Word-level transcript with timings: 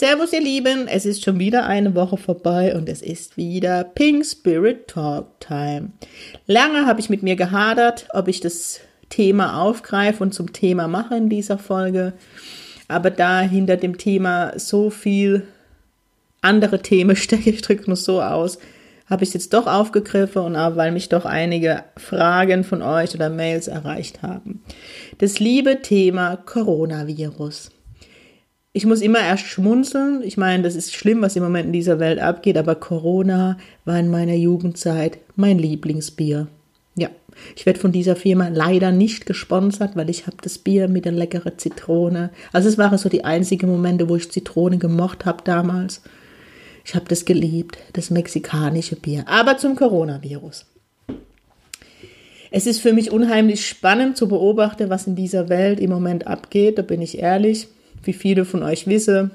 Servus 0.00 0.32
ihr 0.32 0.40
Lieben, 0.40 0.88
es 0.88 1.04
ist 1.04 1.22
schon 1.22 1.38
wieder 1.38 1.66
eine 1.66 1.94
Woche 1.94 2.16
vorbei 2.16 2.74
und 2.74 2.88
es 2.88 3.02
ist 3.02 3.36
wieder 3.36 3.84
Pink 3.84 4.24
Spirit 4.24 4.88
Talk 4.88 5.26
Time. 5.40 5.90
Lange 6.46 6.86
habe 6.86 7.00
ich 7.00 7.10
mit 7.10 7.22
mir 7.22 7.36
gehadert, 7.36 8.08
ob 8.14 8.26
ich 8.26 8.40
das 8.40 8.80
Thema 9.10 9.60
aufgreife 9.60 10.22
und 10.22 10.32
zum 10.32 10.54
Thema 10.54 10.88
mache 10.88 11.16
in 11.16 11.28
dieser 11.28 11.58
Folge. 11.58 12.14
Aber 12.88 13.10
da 13.10 13.42
hinter 13.42 13.76
dem 13.76 13.98
Thema 13.98 14.58
so 14.58 14.88
viel 14.88 15.46
andere 16.40 16.80
Themen 16.80 17.14
stecke, 17.14 17.50
ich 17.50 17.60
drücke 17.60 17.84
nur 17.84 17.96
so 17.96 18.22
aus, 18.22 18.58
habe 19.04 19.24
ich 19.24 19.28
es 19.28 19.34
jetzt 19.34 19.52
doch 19.52 19.66
aufgegriffen 19.66 20.40
und 20.40 20.56
auch 20.56 20.76
weil 20.76 20.92
mich 20.92 21.10
doch 21.10 21.26
einige 21.26 21.84
Fragen 21.98 22.64
von 22.64 22.80
euch 22.80 23.14
oder 23.14 23.28
Mails 23.28 23.68
erreicht 23.68 24.22
haben. 24.22 24.62
Das 25.18 25.40
liebe 25.40 25.82
Thema 25.82 26.38
Coronavirus 26.38 27.70
ich 28.72 28.86
muss 28.86 29.00
immer 29.00 29.20
erst 29.20 29.46
schmunzeln. 29.46 30.22
Ich 30.22 30.36
meine, 30.36 30.62
das 30.62 30.76
ist 30.76 30.94
schlimm, 30.94 31.22
was 31.22 31.36
im 31.36 31.42
Moment 31.42 31.66
in 31.66 31.72
dieser 31.72 31.98
Welt 31.98 32.20
abgeht, 32.20 32.56
aber 32.56 32.76
Corona 32.76 33.58
war 33.84 33.98
in 33.98 34.10
meiner 34.10 34.34
Jugendzeit 34.34 35.18
mein 35.34 35.58
Lieblingsbier. 35.58 36.46
Ja, 36.94 37.08
ich 37.56 37.66
werde 37.66 37.80
von 37.80 37.90
dieser 37.90 38.14
Firma 38.14 38.48
leider 38.48 38.92
nicht 38.92 39.26
gesponsert, 39.26 39.96
weil 39.96 40.08
ich 40.08 40.26
habe 40.26 40.36
das 40.42 40.58
Bier 40.58 40.86
mit 40.86 41.04
der 41.04 41.12
leckeren 41.12 41.58
Zitrone. 41.58 42.30
Also 42.52 42.68
es 42.68 42.78
waren 42.78 42.98
so 42.98 43.08
die 43.08 43.24
einzigen 43.24 43.68
Momente, 43.68 44.08
wo 44.08 44.16
ich 44.16 44.30
Zitrone 44.30 44.78
gemocht 44.78 45.24
habe 45.24 45.42
damals. 45.44 46.02
Ich 46.84 46.94
habe 46.94 47.06
das 47.08 47.24
geliebt, 47.24 47.78
das 47.92 48.10
mexikanische 48.10 48.96
Bier. 48.96 49.24
Aber 49.26 49.56
zum 49.56 49.74
Coronavirus. 49.74 50.66
Es 52.52 52.66
ist 52.66 52.80
für 52.80 52.92
mich 52.92 53.10
unheimlich 53.10 53.66
spannend 53.66 54.16
zu 54.16 54.28
beobachten, 54.28 54.90
was 54.90 55.06
in 55.06 55.14
dieser 55.14 55.48
Welt 55.48 55.80
im 55.80 55.90
Moment 55.90 56.26
abgeht, 56.26 56.78
da 56.78 56.82
bin 56.82 57.00
ich 57.02 57.18
ehrlich 57.18 57.68
wie 58.02 58.12
viele 58.12 58.44
von 58.44 58.62
euch 58.62 58.86
wissen, 58.86 59.30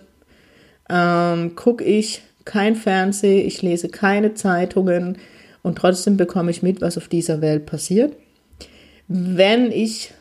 ähm, 0.90 1.56
gucke 1.56 1.84
ich 1.84 2.22
kein 2.46 2.76
Fernsehen, 2.76 3.48
ich 3.48 3.62
lese 3.62 3.90
keine 3.90 4.36
Zeitungen 4.36 5.18
und 5.64 5.78
trotzdem 5.78 6.16
bekomme 6.16 6.52
ich 6.52 6.62
mit, 6.62 6.82
was 6.82 6.98
auf 6.98 7.08
dieser 7.08 7.42
Welt 7.42 7.66
passiert. 7.66 8.16
Wenn 9.08 9.72
ich 9.72 10.14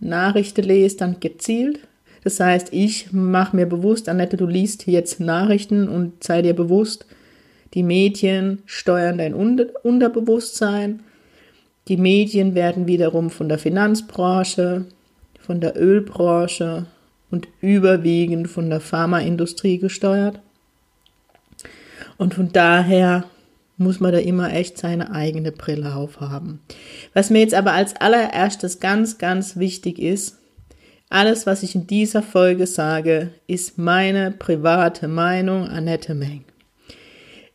Nachrichten 0.00 0.64
lese, 0.64 0.98
dann 0.98 1.20
gezielt. 1.20 1.80
Das 2.24 2.40
heißt, 2.40 2.68
ich 2.72 3.12
mache 3.12 3.56
mir 3.56 3.66
bewusst, 3.66 4.08
Annette, 4.08 4.36
du 4.36 4.46
liest 4.46 4.86
jetzt 4.86 5.20
Nachrichten 5.20 5.88
und 5.88 6.24
sei 6.24 6.42
dir 6.42 6.54
bewusst, 6.54 7.06
die 7.74 7.82
Medien 7.82 8.62
steuern 8.66 9.18
dein 9.18 9.34
Unterbewusstsein. 9.34 11.00
Die 11.88 11.96
Medien 11.96 12.54
werden 12.54 12.86
wiederum 12.86 13.30
von 13.30 13.48
der 13.48 13.58
Finanzbranche, 13.58 14.86
von 15.40 15.60
der 15.60 15.80
Ölbranche, 15.80 16.86
und 17.30 17.48
überwiegend 17.60 18.48
von 18.48 18.70
der 18.70 18.80
Pharmaindustrie 18.80 19.78
gesteuert. 19.78 20.40
Und 22.18 22.34
von 22.34 22.52
daher 22.52 23.24
muss 23.76 24.00
man 24.00 24.12
da 24.12 24.18
immer 24.18 24.52
echt 24.52 24.78
seine 24.78 25.12
eigene 25.12 25.52
Brille 25.52 25.94
aufhaben. 25.94 26.60
Was 27.12 27.30
mir 27.30 27.40
jetzt 27.40 27.54
aber 27.54 27.72
als 27.72 27.94
allererstes 27.96 28.80
ganz, 28.80 29.18
ganz 29.18 29.56
wichtig 29.56 29.98
ist, 29.98 30.38
alles, 31.08 31.46
was 31.46 31.62
ich 31.62 31.74
in 31.74 31.86
dieser 31.86 32.22
Folge 32.22 32.66
sage, 32.66 33.30
ist 33.46 33.78
meine 33.78 34.32
private 34.32 35.08
Meinung, 35.08 35.68
Annette 35.68 36.14
Meng. 36.14 36.44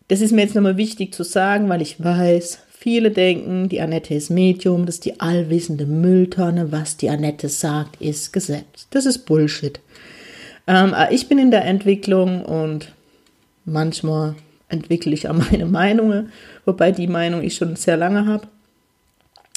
Das 0.07 0.21
ist 0.21 0.31
mir 0.31 0.41
jetzt 0.41 0.55
nochmal 0.55 0.77
wichtig 0.77 1.13
zu 1.13 1.23
sagen, 1.23 1.67
weil 1.69 1.81
ich 1.81 2.01
weiß, 2.01 2.59
Viele 2.81 3.11
denken, 3.11 3.69
die 3.69 3.79
Annette 3.79 4.15
ist 4.15 4.31
Medium, 4.31 4.87
das 4.87 4.95
ist 4.95 5.05
die 5.05 5.19
allwissende 5.19 5.85
Mülltonne, 5.85 6.71
was 6.71 6.97
die 6.97 7.11
Annette 7.11 7.47
sagt, 7.47 8.01
ist 8.01 8.33
Gesetz. 8.33 8.87
Das 8.89 9.05
ist 9.05 9.27
Bullshit. 9.27 9.79
Ähm, 10.65 10.95
ich 11.11 11.29
bin 11.29 11.37
in 11.37 11.51
der 11.51 11.63
Entwicklung 11.63 12.43
und 12.43 12.91
manchmal 13.65 14.33
entwickle 14.67 15.13
ich 15.13 15.29
auch 15.29 15.33
meine 15.51 15.67
Meinungen, 15.67 16.31
wobei 16.65 16.91
die 16.91 17.05
Meinung 17.05 17.43
ich 17.43 17.53
schon 17.53 17.75
sehr 17.75 17.97
lange 17.97 18.25
habe. 18.25 18.47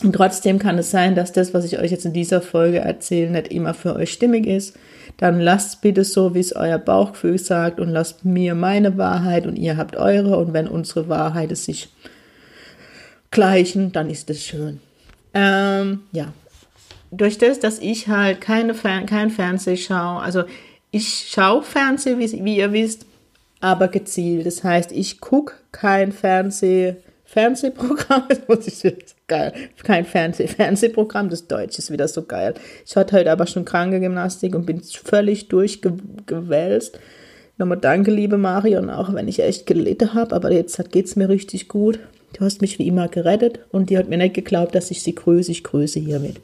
Und 0.03 0.13
trotzdem 0.15 0.59
kann 0.59 0.77
es 0.77 0.91
sein, 0.91 1.15
dass 1.15 1.33
das, 1.33 1.55
was 1.55 1.65
ich 1.65 1.79
euch 1.79 1.93
jetzt 1.93 2.05
in 2.05 2.13
dieser 2.13 2.43
Folge 2.43 2.81
erzähle, 2.81 3.31
nicht 3.31 3.49
immer 3.49 3.73
für 3.73 3.97
euch 3.97 4.13
stimmig 4.13 4.47
ist. 4.47 4.77
Dann 5.17 5.41
lasst 5.41 5.81
bitte 5.81 6.05
so, 6.05 6.35
wie 6.35 6.41
es 6.41 6.55
euer 6.55 6.77
Bauchgefühl 6.77 7.39
sagt 7.39 7.81
und 7.81 7.89
lasst 7.89 8.27
mir 8.27 8.55
meine 8.55 8.99
Wahrheit 8.99 9.47
und 9.47 9.57
ihr 9.57 9.79
habt 9.79 9.97
eure. 9.97 10.37
Und 10.37 10.53
wenn 10.53 10.69
unsere 10.69 11.09
Wahrheit 11.09 11.53
es 11.53 11.65
sich 11.65 11.89
gleichen, 13.35 13.93
dann 13.93 14.09
ist 14.09 14.31
es 14.31 14.43
schön. 14.43 14.81
Ähm, 15.35 16.05
ja, 16.13 16.33
durch 17.11 17.37
das, 17.37 17.61
dass 17.61 17.79
ich 17.81 18.09
halt 18.09 18.41
keine 18.41 18.73
Fern 18.73 19.05
kein 19.05 19.31
Fernseh 19.31 19.77
schaue, 19.77 20.23
also 20.23 20.45
ich 20.91 21.29
schaue 21.29 21.63
Fernsehen, 21.63 22.19
wie, 22.19 22.45
wie, 22.45 22.57
ihr 22.57 22.73
wisst, 22.73 23.05
aber 23.61 23.89
gezielt. 23.89 24.47
Das 24.47 24.63
heißt, 24.63 24.93
ich 24.93 25.21
gucke 25.21 25.55
kein 25.73 26.13
Fernseh, 26.13 26.95
Fernsehprogramm, 27.25 28.25
das 28.29 28.47
muss 28.47 28.67
ich 28.67 28.95
geil, 29.27 29.53
kein 29.83 30.05
Fernseh, 30.05 30.47
Fernsehprogramm, 30.47 31.31
das 31.31 31.49
Deutsch 31.49 31.79
ist 31.79 31.91
wieder 31.91 32.07
so 32.07 32.23
geil. 32.23 32.55
Ich 32.87 32.95
hatte 32.97 33.17
heute 33.17 33.33
aber 33.33 33.47
schon 33.47 33.65
kranke 33.65 33.99
Gymnastik 33.99 34.55
und 34.55 34.67
bin 34.67 34.83
völlig 34.83 35.49
durchgewälzt. 35.49 36.99
Nochmal 37.59 37.79
danke, 37.79 38.11
liebe 38.11 38.37
Marion, 38.39 38.91
auch 38.91 39.13
wenn 39.15 39.29
ich 39.29 39.41
echt 39.41 39.67
gelitten 39.67 40.15
habe, 40.15 40.35
aber 40.35 40.53
jetzt 40.53 40.79
geht 40.93 41.07
es 41.07 41.17
mir 41.17 41.29
richtig 41.29 41.69
gut. 41.69 41.99
Du 42.35 42.45
hast 42.45 42.61
mich 42.61 42.79
wie 42.79 42.87
immer 42.87 43.09
gerettet 43.09 43.61
und 43.71 43.91
die 43.91 43.99
hat 43.99 44.09
mir 44.09 44.19
nicht 44.19 44.35
geglaubt, 44.35 44.75
dass 44.75 44.91
ich 44.91 45.03
sie 45.03 45.15
grüße. 45.15 45.51
Ich 45.51 45.65
grüße 45.65 46.01
hiermit. 46.01 46.41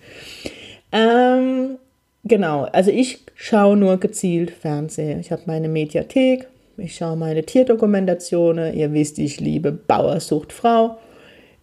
Ähm, 0.93 1.79
genau, 2.25 2.65
also 2.65 2.91
ich 2.91 3.21
schaue 3.35 3.77
nur 3.77 3.99
gezielt 3.99 4.51
Fernsehen. 4.51 5.21
Ich 5.21 5.33
habe 5.33 5.43
meine 5.47 5.69
Mediathek, 5.69 6.47
ich 6.77 6.97
schaue 6.97 7.17
meine 7.17 7.45
Tierdokumentationen. 7.45 8.75
Ihr 8.75 8.93
wisst, 8.93 9.19
ich 9.19 9.41
liebe 9.41 9.73
Bauer 9.73 10.21
sucht 10.21 10.53
Frau. 10.53 10.99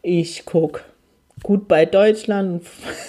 Ich 0.02 0.46
gucke 0.46 0.82
gut 1.44 1.68
bei 1.68 1.86
Deutschland. 1.86 2.64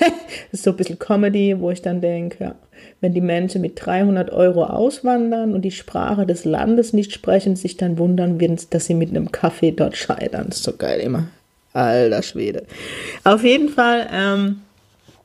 ist 0.52 0.64
so 0.64 0.70
ein 0.70 0.76
bisschen 0.76 0.98
Comedy, 0.98 1.56
wo 1.58 1.70
ich 1.70 1.82
dann 1.82 2.00
denke, 2.00 2.44
ja, 2.44 2.54
wenn 3.00 3.14
die 3.14 3.20
Menschen 3.20 3.60
mit 3.60 3.84
300 3.84 4.30
Euro 4.30 4.64
auswandern 4.64 5.54
und 5.54 5.62
die 5.62 5.70
Sprache 5.70 6.26
des 6.26 6.44
Landes 6.44 6.92
nicht 6.92 7.12
sprechen, 7.12 7.56
sich 7.56 7.76
dann 7.76 7.98
wundern, 7.98 8.38
dass 8.70 8.86
sie 8.86 8.94
mit 8.94 9.10
einem 9.10 9.30
Kaffee 9.32 9.72
dort 9.72 9.96
scheitern. 9.96 10.48
Ist 10.48 10.62
so 10.62 10.72
geil 10.72 11.00
immer. 11.00 11.28
Alter 11.72 12.22
Schwede. 12.22 12.64
Auf 13.24 13.44
jeden 13.44 13.68
Fall, 13.68 14.08
ähm, 14.12 14.62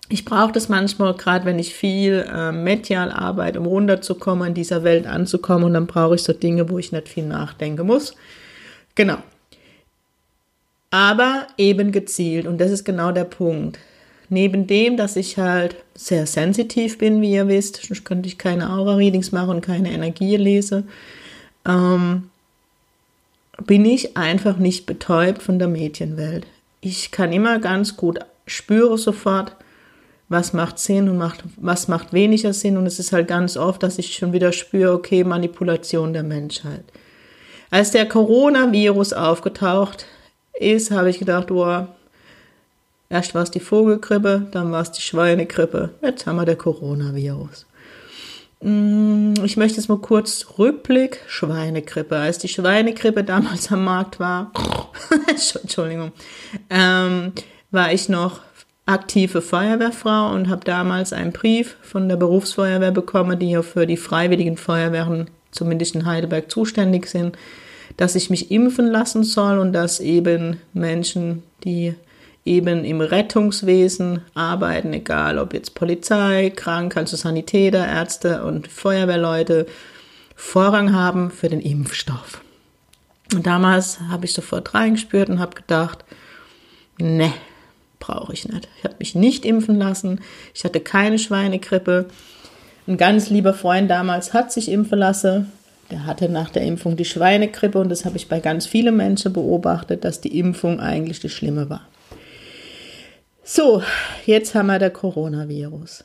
ich 0.10 0.26
brauche 0.26 0.52
das 0.52 0.70
manchmal, 0.70 1.16
gerade 1.16 1.46
wenn 1.46 1.58
ich 1.58 1.74
viel 1.74 2.26
äh, 2.32 2.52
medial 2.52 3.12
arbeite, 3.12 3.60
um 3.60 3.66
runterzukommen, 3.66 4.50
in 4.50 4.54
dieser 4.54 4.84
Welt 4.84 5.08
anzukommen. 5.08 5.64
Und 5.64 5.74
dann 5.74 5.88
brauche 5.88 6.16
ich 6.16 6.24
so 6.24 6.34
Dinge, 6.34 6.70
wo 6.70 6.78
ich 6.78 6.92
nicht 6.92 7.10
viel 7.10 7.26
nachdenken 7.26 7.88
muss. 7.88 8.14
Genau. 8.96 9.18
Aber 10.94 11.48
eben 11.58 11.92
gezielt. 11.92 12.46
Und 12.46 12.60
das 12.62 12.70
ist 12.70 12.84
genau 12.84 13.12
der 13.12 13.24
Punkt. 13.24 13.80
Neben 14.30 14.68
dem, 14.68 14.96
dass 14.96 15.16
ich 15.16 15.40
halt 15.40 15.76
sehr 15.96 16.28
sensitiv 16.28 17.00
bin, 17.00 17.20
wie 17.20 17.34
ihr 17.34 17.48
wisst, 17.48 17.84
sonst 17.84 18.06
könnte 18.06 18.28
ich 18.28 18.38
keine 18.38 18.72
Aura-Readings 18.72 19.32
machen 19.32 19.50
und 19.50 19.62
keine 19.62 19.92
Energie 19.92 20.36
lese, 20.36 20.84
ähm, 21.66 22.30
bin 23.66 23.86
ich 23.86 24.18
einfach 24.18 24.58
nicht 24.58 24.86
betäubt 24.86 25.42
von 25.42 25.58
der 25.58 25.68
Medienwelt. 25.68 26.46
Ich 26.80 27.10
kann 27.10 27.34
immer 27.34 27.58
ganz 27.58 27.98
gut 27.98 28.20
spüren 28.46 28.98
sofort, 29.00 29.56
was 30.30 30.54
macht 30.54 30.78
Sinn 30.78 31.10
und 31.10 31.18
macht, 31.18 31.44
was 31.56 31.88
macht 31.88 32.14
weniger 32.14 32.54
Sinn. 32.54 32.78
Und 32.78 32.86
es 32.86 33.00
ist 33.00 33.14
halt 33.14 33.28
ganz 33.28 33.58
oft, 33.58 33.82
dass 33.82 33.98
ich 33.98 34.14
schon 34.14 34.32
wieder 34.32 34.52
spüre, 34.52 34.94
okay, 34.94 35.24
Manipulation 35.24 36.14
der 36.14 36.24
Menschheit. 36.24 36.84
Als 37.72 37.90
der 37.90 38.08
Coronavirus 38.08 39.14
aufgetaucht 39.14 40.06
ist, 40.60 40.92
habe 40.92 41.10
ich 41.10 41.20
gedacht, 41.20 41.52
oh, 41.52 41.88
Erst 43.14 43.36
war 43.36 43.44
es 43.44 43.52
die 43.52 43.60
Vogelgrippe, 43.60 44.48
dann 44.50 44.72
war 44.72 44.82
es 44.82 44.92
die 44.92 45.04
Schweinegrippe. 45.04 45.92
Jetzt 46.02 46.26
haben 46.26 46.38
wir 46.38 46.46
der 46.46 46.56
Coronavirus. 46.56 47.68
Mm, 48.60 49.36
ich 49.44 49.56
möchte 49.56 49.78
jetzt 49.78 49.88
mal 49.88 50.00
kurz 50.00 50.48
Rückblick 50.58 51.20
Schweinegrippe. 51.28 52.18
Als 52.18 52.40
die 52.40 52.48
Schweinegrippe 52.48 53.24
damals 53.24 53.72
am 53.72 53.84
Markt 53.84 54.20
war, 54.20 54.52
Entschuldigung, 55.62 56.12
ähm, 56.72 57.34
war 57.70 57.94
ich 57.94 58.10
noch 58.10 58.42
aktive 58.88 59.44
Feuerwehrfrau 59.44 60.34
und 60.34 60.50
habe 60.50 60.66
damals 60.66 61.14
einen 61.14 61.34
Brief 61.34 61.78
von 61.84 62.10
der 62.10 62.16
Berufsfeuerwehr 62.16 62.92
bekommen, 62.92 63.38
die 63.38 63.52
ja 63.52 63.62
für 63.62 63.86
die 63.86 63.98
freiwilligen 63.98 64.58
Feuerwehren 64.58 65.30
zumindest 65.52 65.94
in 65.94 66.08
Heidelberg 66.08 66.50
zuständig 66.50 67.06
sind, 67.06 67.38
dass 67.98 68.16
ich 68.16 68.30
mich 68.30 68.52
impfen 68.52 68.88
lassen 68.88 69.24
soll 69.24 69.60
und 69.60 69.74
dass 69.74 70.00
eben 70.00 70.58
Menschen, 70.74 71.44
die 71.64 71.96
eben 72.46 72.84
im 72.84 73.02
Rettungswesen 73.02 74.22
arbeiten, 74.34 74.94
egal 74.94 75.38
ob 75.38 75.54
jetzt 75.54 75.76
Polizei, 75.76 76.52
Krank, 76.56 76.98
also 76.98 77.16
Sanitäter, 77.16 77.88
Ärzte 77.88 78.44
und 78.44 78.68
Feuerwehrleute, 78.68 79.66
Vorrang 80.36 80.94
haben 80.94 81.32
für 81.32 81.48
den 81.48 81.62
Impfstoff. 81.62 82.42
Und 83.34 83.48
damals 83.48 84.00
habe 84.02 84.26
ich 84.26 84.34
sofort 84.34 84.74
reingespürt 84.74 85.30
und 85.30 85.40
habe 85.40 85.56
gedacht, 85.56 86.04
ne, 87.00 87.34
brauche 88.00 88.34
ich 88.34 88.48
nicht. 88.48 88.68
Ich 88.78 88.84
habe 88.84 88.96
mich 89.00 89.16
nicht 89.16 89.46
impfen 89.46 89.78
lassen. 89.78 90.20
Ich 90.54 90.66
hatte 90.66 90.82
keine 90.82 91.18
Schweinegrippe. 91.18 92.08
Ein 92.86 92.98
ganz 92.98 93.30
lieber 93.30 93.54
Freund 93.54 93.90
damals 93.90 94.34
hat 94.34 94.52
sich 94.52 94.70
impfen 94.70 95.00
lassen. 95.00 95.52
Der 95.94 96.08
hatte 96.08 96.28
nach 96.28 96.50
der 96.50 96.64
Impfung 96.64 96.98
die 96.98 97.06
Schweinegrippe 97.06 97.78
und 97.78 97.90
das 97.90 98.04
habe 98.04 98.18
ich 98.18 98.28
bei 98.28 98.40
ganz 98.40 98.66
vielen 98.66 98.98
Menschen 98.98 99.32
beobachtet, 99.32 100.04
dass 100.04 100.22
die 100.22 100.40
Impfung 100.40 100.80
eigentlich 100.80 101.20
das 101.20 101.32
Schlimme 101.32 101.70
war. 101.70 101.88
So, 103.44 103.84
jetzt 104.26 104.56
haben 104.56 104.68
wir 104.68 104.80
der 104.80 104.90
Coronavirus. 104.90 106.04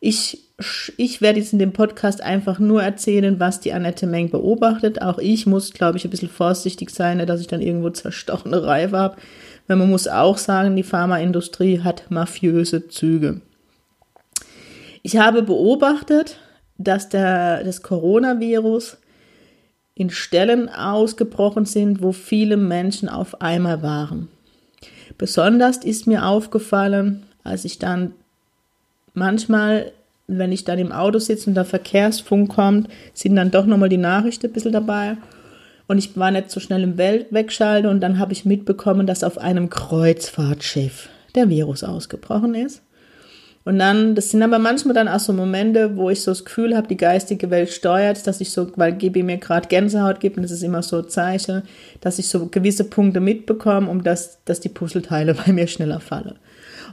Ich, 0.00 0.48
ich 0.96 1.20
werde 1.20 1.40
jetzt 1.40 1.52
in 1.52 1.58
dem 1.58 1.74
Podcast 1.74 2.22
einfach 2.22 2.58
nur 2.58 2.82
erzählen, 2.82 3.38
was 3.38 3.60
die 3.60 3.74
Annette 3.74 4.06
Meng 4.06 4.30
beobachtet. 4.30 5.02
Auch 5.02 5.18
ich 5.18 5.44
muss, 5.44 5.74
glaube 5.74 5.98
ich, 5.98 6.06
ein 6.06 6.10
bisschen 6.10 6.30
vorsichtig 6.30 6.88
sein, 6.88 7.18
dass 7.26 7.42
ich 7.42 7.48
dann 7.48 7.60
irgendwo 7.60 7.90
zerstochene 7.90 8.64
Reife 8.64 8.96
habe. 8.96 9.16
Weil 9.66 9.76
man 9.76 9.90
muss 9.90 10.08
auch 10.08 10.38
sagen, 10.38 10.74
die 10.74 10.82
Pharmaindustrie 10.82 11.80
hat 11.80 12.10
mafiöse 12.10 12.88
Züge. 12.88 13.42
Ich 15.02 15.18
habe 15.18 15.42
beobachtet, 15.42 16.38
dass 16.78 17.10
der, 17.10 17.62
das 17.62 17.82
Coronavirus 17.82 18.96
in 19.98 20.10
Stellen 20.10 20.68
ausgebrochen 20.68 21.66
sind, 21.66 22.00
wo 22.02 22.12
viele 22.12 22.56
Menschen 22.56 23.08
auf 23.08 23.42
einmal 23.42 23.82
waren. 23.82 24.28
Besonders 25.18 25.78
ist 25.78 26.06
mir 26.06 26.24
aufgefallen, 26.24 27.24
als 27.42 27.64
ich 27.64 27.80
dann 27.80 28.12
manchmal, 29.12 29.90
wenn 30.28 30.52
ich 30.52 30.64
dann 30.64 30.78
im 30.78 30.92
Auto 30.92 31.18
sitze 31.18 31.50
und 31.50 31.56
der 31.56 31.64
Verkehrsfunk 31.64 32.48
kommt, 32.48 32.88
sind 33.12 33.34
dann 33.34 33.50
doch 33.50 33.66
nochmal 33.66 33.88
die 33.88 33.96
Nachrichten 33.96 34.46
ein 34.46 34.52
bisschen 34.52 34.72
dabei. 34.72 35.16
Und 35.88 35.98
ich 35.98 36.16
war 36.16 36.30
nicht 36.30 36.50
so 36.50 36.60
schnell 36.60 36.84
im 36.84 36.96
Welt 36.96 37.26
wegschalten 37.30 37.90
und 37.90 38.00
dann 38.00 38.20
habe 38.20 38.32
ich 38.32 38.44
mitbekommen, 38.44 39.06
dass 39.06 39.24
auf 39.24 39.38
einem 39.38 39.68
Kreuzfahrtschiff 39.68 41.08
der 41.34 41.48
Virus 41.48 41.82
ausgebrochen 41.82 42.54
ist. 42.54 42.82
Und 43.68 43.78
dann, 43.78 44.14
das 44.14 44.30
sind 44.30 44.42
aber 44.42 44.58
manchmal 44.58 44.94
dann 44.94 45.08
auch 45.08 45.20
so 45.20 45.34
Momente, 45.34 45.94
wo 45.94 46.08
ich 46.08 46.22
so 46.22 46.30
das 46.30 46.46
Gefühl 46.46 46.74
habe, 46.74 46.88
die 46.88 46.96
geistige 46.96 47.50
Welt 47.50 47.68
steuert, 47.68 48.26
dass 48.26 48.40
ich 48.40 48.50
so, 48.50 48.72
weil 48.76 48.94
GB 48.94 49.22
mir 49.22 49.36
gerade 49.36 49.68
Gänsehaut 49.68 50.20
gibt 50.20 50.38
und 50.38 50.42
das 50.42 50.52
ist 50.52 50.62
immer 50.62 50.82
so 50.82 51.02
Zeichen, 51.02 51.60
dass 52.00 52.18
ich 52.18 52.28
so 52.28 52.46
gewisse 52.46 52.84
Punkte 52.84 53.20
mitbekomme, 53.20 53.90
um 53.90 54.02
das, 54.02 54.38
dass 54.46 54.60
die 54.60 54.70
Puzzleteile 54.70 55.34
bei 55.46 55.52
mir 55.52 55.66
schneller 55.66 56.00
fallen. 56.00 56.36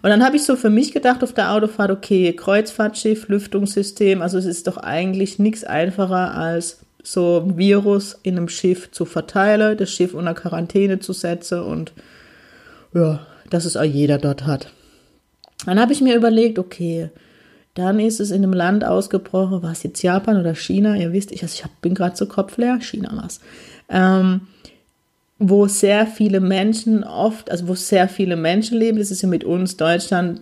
Und 0.01 0.10
dann 0.10 0.22
habe 0.22 0.36
ich 0.36 0.44
so 0.44 0.57
für 0.57 0.69
mich 0.69 0.92
gedacht 0.92 1.24
auf 1.24 1.31
der 1.31 1.54
Autofahrt, 1.54 1.92
okay, 1.92 2.33
Kreuzfahrtschiff, 2.33 3.30
Lüftungssystem, 3.30 4.21
also 4.21 4.38
es 4.38 4.45
ist 4.45 4.68
doch 4.68 4.75
eigentlich 4.75 5.39
nichts 5.39 5.63
einfacher 5.63 6.36
als 6.36 6.80
so 7.01 7.42
ein 7.42 7.57
Virus 7.57 8.19
in 8.21 8.36
einem 8.36 8.50
Schiff 8.50 8.92
zu 8.92 9.06
verteilen, 9.06 9.78
das 9.78 9.89
Schiff 9.92 10.13
unter 10.13 10.33
Quarantäne 10.33 11.00
zu 11.00 11.13
setzen 11.13 11.62
und 11.62 11.94
ja, 12.94 13.25
dass 13.50 13.63
es 13.63 13.78
auch 13.78 13.83
jeder 13.83 14.18
dort 14.18 14.45
hat. 14.45 14.74
Dann 15.66 15.80
habe 15.80 15.94
ich 15.94 16.02
mir 16.02 16.16
überlegt, 16.16 16.60
okay, 16.60 17.10
dann 17.74 18.00
ist 18.00 18.20
es 18.20 18.32
in 18.32 18.44
einem 18.44 18.54
Land 18.54 18.86
ausgebrochen, 18.86 19.62
war 19.62 19.72
es 19.72 19.84
jetzt 19.84 20.02
Japan 20.02 20.40
oder 20.40 20.56
China, 20.56 20.96
ihr 20.96 21.12
wisst, 21.12 21.32
ich, 21.32 21.44
also 21.44 21.62
ich 21.62 21.70
bin 21.82 21.94
gerade 21.94 22.16
so 22.16 22.26
kopfleer, 22.26 22.80
China 22.80 23.12
was, 23.22 23.42
ähm, 23.90 24.42
wo 25.40 25.68
sehr 25.68 26.08
viele 26.08 26.40
Menschen 26.40 27.04
oft, 27.04 27.52
also 27.52 27.68
wo 27.68 27.76
sehr 27.76 28.08
viele 28.08 28.38
Menschen 28.38 28.78
leben, 28.78 28.98
das 28.98 29.12
ist 29.12 29.22
ja 29.22 29.28
mit 29.28 29.44
uns 29.44 29.76
Deutschland 29.76 30.40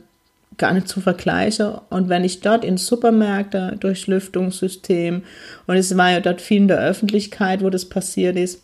gar 0.57 0.73
nicht 0.73 0.87
zu 0.87 1.01
vergleichen. 1.01 1.73
Und 1.89 2.09
wenn 2.09 2.23
ich 2.23 2.41
dort 2.41 2.63
in 2.63 2.77
Supermärkte 2.77 3.75
durch 3.79 4.05
Lüftungssystem, 4.05 5.23
und 5.65 5.75
es 5.75 5.97
war 5.97 6.11
ja 6.11 6.19
dort 6.19 6.41
viel 6.41 6.57
in 6.57 6.67
der 6.67 6.79
Öffentlichkeit, 6.79 7.63
wo 7.63 7.71
das 7.71 7.85
passiert 7.85 8.37
ist, 8.37 8.61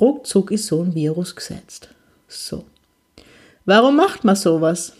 ruckzuck 0.00 0.52
ist 0.52 0.66
so 0.66 0.82
ein 0.82 0.94
Virus 0.94 1.34
gesetzt. 1.34 1.88
So. 2.28 2.64
Warum 3.64 3.96
macht 3.96 4.22
man 4.24 4.36
sowas? 4.36 4.92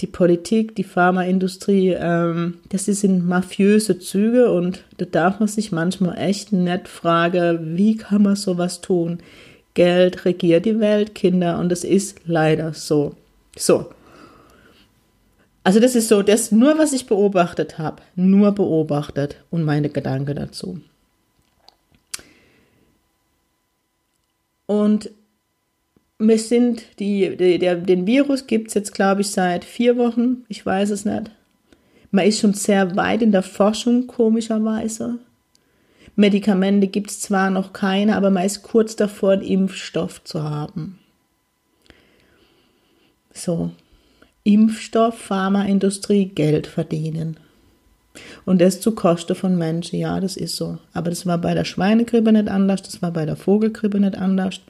Die 0.00 0.06
Politik, 0.06 0.74
die 0.76 0.84
Pharmaindustrie, 0.84 1.96
ähm, 1.98 2.58
das 2.68 2.84
sind 2.84 3.26
mafiöse 3.26 3.98
Züge 3.98 4.52
und 4.52 4.84
da 4.98 5.06
darf 5.06 5.40
man 5.40 5.48
sich 5.48 5.72
manchmal 5.72 6.18
echt 6.18 6.52
nett 6.52 6.86
fragen, 6.86 7.76
wie 7.76 7.96
kann 7.96 8.22
man 8.22 8.36
sowas 8.36 8.82
tun? 8.82 9.20
Geld 9.72 10.24
regiert 10.24 10.66
die 10.66 10.80
Welt, 10.80 11.14
Kinder, 11.14 11.58
und 11.58 11.72
es 11.72 11.84
ist 11.84 12.20
leider 12.26 12.74
so. 12.74 13.14
So. 13.56 13.90
Also 15.64 15.80
das 15.80 15.94
ist 15.94 16.08
so, 16.08 16.22
das 16.22 16.52
nur, 16.52 16.78
was 16.78 16.92
ich 16.92 17.06
beobachtet 17.06 17.78
habe, 17.78 18.02
nur 18.14 18.52
beobachtet 18.52 19.36
und 19.50 19.64
meine 19.64 19.88
Gedanken 19.88 20.36
dazu. 20.36 20.80
Und 24.66 25.10
wir 26.18 26.38
sind 26.38 26.82
die, 26.98 27.36
die 27.36 27.58
der, 27.58 27.76
den 27.76 28.06
Virus 28.06 28.46
gibt 28.46 28.68
es 28.68 28.74
jetzt, 28.74 28.94
glaube 28.94 29.20
ich, 29.20 29.30
seit 29.30 29.64
vier 29.64 29.96
Wochen. 29.96 30.44
Ich 30.48 30.64
weiß 30.64 30.90
es 30.90 31.04
nicht. 31.04 31.30
Man 32.10 32.26
ist 32.26 32.40
schon 32.40 32.54
sehr 32.54 32.96
weit 32.96 33.22
in 33.22 33.32
der 33.32 33.42
Forschung, 33.42 34.06
komischerweise. 34.06 35.18
Medikamente 36.14 36.86
gibt 36.86 37.10
es 37.10 37.20
zwar 37.20 37.50
noch 37.50 37.74
keine, 37.74 38.16
aber 38.16 38.30
man 38.30 38.46
ist 38.46 38.62
kurz 38.62 38.96
davor, 38.96 39.32
einen 39.32 39.42
Impfstoff 39.42 40.24
zu 40.24 40.42
haben. 40.42 40.98
So, 43.34 43.70
Impfstoff, 44.44 45.18
Pharmaindustrie, 45.18 46.26
Geld 46.26 46.66
verdienen. 46.66 47.36
Und 48.46 48.62
das 48.62 48.80
zu 48.80 48.92
Kosten 48.92 49.34
von 49.34 49.58
Menschen, 49.58 49.98
ja, 49.98 50.18
das 50.20 50.38
ist 50.38 50.56
so. 50.56 50.78
Aber 50.94 51.10
das 51.10 51.26
war 51.26 51.36
bei 51.36 51.52
der 51.52 51.64
Schweinegrippe 51.64 52.32
nicht 52.32 52.48
anders, 52.48 52.80
das 52.80 53.02
war 53.02 53.10
bei 53.10 53.26
der 53.26 53.36
Vogelgrippe 53.36 54.00
nicht 54.00 54.16
anders. 54.16 54.60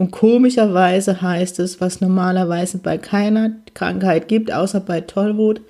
Und 0.00 0.12
komischerweise 0.12 1.20
heißt 1.20 1.58
es, 1.58 1.82
was 1.82 2.00
normalerweise 2.00 2.78
bei 2.78 2.96
keiner 2.96 3.50
Krankheit 3.74 4.28
gibt, 4.28 4.50
außer 4.50 4.80
bei 4.80 5.02
Tollwut, 5.02 5.60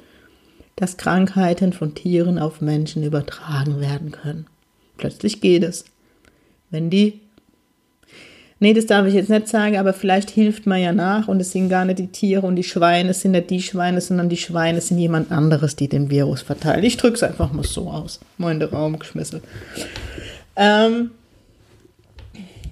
dass 0.76 0.96
Krankheiten 0.96 1.72
von 1.72 1.96
Tieren 1.96 2.38
auf 2.38 2.60
Menschen 2.60 3.02
übertragen 3.02 3.80
werden 3.80 4.12
können. 4.12 4.46
Plötzlich 4.98 5.40
geht 5.40 5.64
es. 5.64 5.84
Wenn 6.70 6.90
die 6.90 7.22
Nee, 8.60 8.72
das 8.72 8.86
darf 8.86 9.04
ich 9.06 9.14
jetzt 9.14 9.30
nicht 9.30 9.48
sagen, 9.48 9.76
aber 9.76 9.92
vielleicht 9.92 10.30
hilft 10.30 10.64
man 10.64 10.80
ja 10.80 10.92
nach 10.92 11.26
und 11.26 11.40
es 11.40 11.50
sind 11.50 11.68
gar 11.68 11.84
nicht 11.84 11.98
die 11.98 12.12
Tiere 12.12 12.46
und 12.46 12.54
die 12.54 12.62
Schweine 12.62 13.12
sind 13.14 13.32
nicht 13.32 13.50
die 13.50 13.62
Schweine, 13.62 14.00
sondern 14.00 14.28
die 14.28 14.36
Schweine 14.36 14.80
sind 14.80 14.98
jemand 14.98 15.32
anderes, 15.32 15.74
die 15.74 15.88
den 15.88 16.08
Virus 16.08 16.42
verteilen. 16.42 16.84
Ich 16.84 16.98
drücke 16.98 17.16
es 17.16 17.22
einfach 17.24 17.52
mal 17.52 17.64
so 17.64 17.90
aus. 17.90 18.20
Mal 18.38 18.52
in 18.52 18.60
den 18.60 18.68
Raum 18.68 18.96
geschmissen. 18.96 19.40
Ähm, 20.54 21.10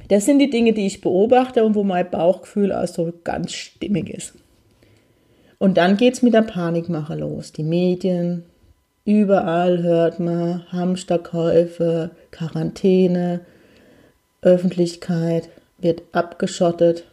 das 0.08 0.24
sind 0.24 0.38
die 0.38 0.50
Dinge, 0.50 0.72
die 0.72 0.86
ich 0.86 1.00
beobachte 1.00 1.64
und 1.64 1.74
wo 1.74 1.84
mein 1.84 2.10
Bauchgefühl 2.10 2.72
also 2.72 3.12
ganz 3.24 3.52
stimmig 3.52 4.10
ist. 4.10 4.34
Und 5.58 5.76
dann 5.76 5.96
geht 5.96 6.14
es 6.14 6.22
mit 6.22 6.34
der 6.34 6.42
Panikmache 6.42 7.14
los. 7.14 7.52
Die 7.52 7.64
Medien, 7.64 8.44
überall 9.04 9.82
hört 9.82 10.20
man 10.20 10.70
Hamsterkäufe, 10.70 12.10
Quarantäne, 12.30 13.40
Öffentlichkeit 14.40 15.48
wird 15.78 16.02
abgeschottet. 16.12 17.04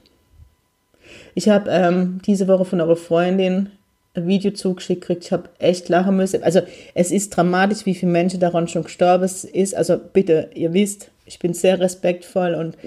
Ich 1.33 1.49
habe 1.49 1.69
ähm, 1.69 2.19
diese 2.25 2.47
Woche 2.47 2.65
von 2.65 2.81
eurer 2.81 2.95
Freundin 2.95 3.71
ein 4.13 4.27
Video 4.27 4.51
zugeschickt 4.51 5.01
gekriegt. 5.01 5.25
Ich 5.25 5.31
habe 5.31 5.49
echt 5.59 5.89
lachen 5.89 6.15
müssen. 6.15 6.43
Also 6.43 6.61
es 6.93 7.11
ist 7.11 7.31
dramatisch, 7.31 7.85
wie 7.85 7.95
viele 7.95 8.11
Menschen 8.11 8.39
daran 8.39 8.67
schon 8.67 8.83
gestorben 8.83 9.25
ist. 9.25 9.75
Also 9.75 9.97
bitte, 9.97 10.49
ihr 10.53 10.73
wisst, 10.73 11.11
ich 11.25 11.39
bin 11.39 11.53
sehr 11.53 11.79
respektvoll 11.79 12.53
und 12.53 12.77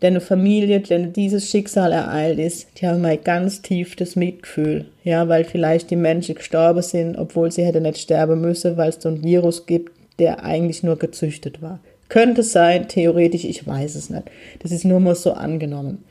deine 0.00 0.20
Familie, 0.20 0.80
denn 0.80 1.12
dieses 1.12 1.50
Schicksal 1.50 1.92
ereilt 1.92 2.38
ist, 2.38 2.68
die 2.80 2.86
haben 2.86 3.00
mein 3.00 3.22
ganz 3.24 3.62
tiefes 3.62 4.14
Mitgefühl. 4.16 4.86
Ja, 5.02 5.28
weil 5.28 5.44
vielleicht 5.44 5.90
die 5.90 5.96
Menschen 5.96 6.36
gestorben 6.36 6.82
sind, 6.82 7.16
obwohl 7.16 7.50
sie 7.50 7.64
hätte 7.64 7.80
nicht 7.80 7.98
sterben 7.98 8.40
müssen, 8.40 8.76
weil 8.76 8.90
es 8.90 9.00
so 9.00 9.08
ein 9.08 9.24
Virus 9.24 9.66
gibt, 9.66 9.92
der 10.18 10.44
eigentlich 10.44 10.82
nur 10.82 10.98
gezüchtet 10.98 11.62
war. 11.62 11.80
Könnte 12.08 12.42
sein, 12.42 12.88
theoretisch, 12.88 13.44
ich 13.44 13.66
weiß 13.66 13.94
es 13.94 14.08
nicht. 14.08 14.24
Das 14.60 14.70
ist 14.70 14.84
nur 14.84 15.00
mal 15.00 15.14
so 15.14 15.32
angenommen. 15.32 16.04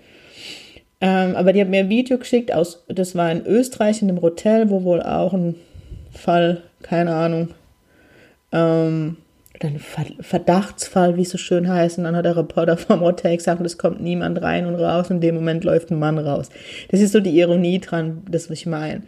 Ähm, 0.99 1.35
aber 1.35 1.53
die 1.53 1.61
hat 1.61 1.69
mir 1.69 1.81
ein 1.81 1.89
Video 1.89 2.17
geschickt 2.17 2.51
aus, 2.53 2.83
das 2.87 3.15
war 3.15 3.31
in 3.31 3.45
Österreich 3.45 4.01
in 4.01 4.09
einem 4.09 4.21
Hotel, 4.21 4.69
wo 4.69 4.83
wohl 4.83 5.01
auch 5.01 5.33
ein 5.33 5.55
Fall, 6.11 6.63
keine 6.81 7.13
Ahnung, 7.13 7.49
ähm, 8.51 9.17
ein 9.63 9.79
Verdachtsfall, 9.79 11.17
wie 11.17 11.21
es 11.21 11.29
so 11.29 11.37
schön 11.37 11.67
heißt. 11.67 11.97
Und 11.97 12.05
dann 12.05 12.15
hat 12.15 12.25
der 12.25 12.37
Reporter 12.37 12.77
vom 12.77 13.01
Hotel 13.01 13.37
gesagt, 13.37 13.61
es 13.61 13.77
kommt 13.77 14.01
niemand 14.01 14.41
rein 14.41 14.65
und 14.65 14.75
raus. 14.75 15.09
Und 15.09 15.17
in 15.17 15.21
dem 15.21 15.35
Moment 15.35 15.63
läuft 15.63 15.91
ein 15.91 15.99
Mann 15.99 16.17
raus. 16.17 16.49
Das 16.89 17.01
ist 17.01 17.11
so 17.11 17.19
die 17.19 17.37
Ironie 17.39 17.79
dran, 17.79 18.23
das 18.29 18.49
was 18.49 18.59
ich 18.59 18.65
meine. 18.65 19.03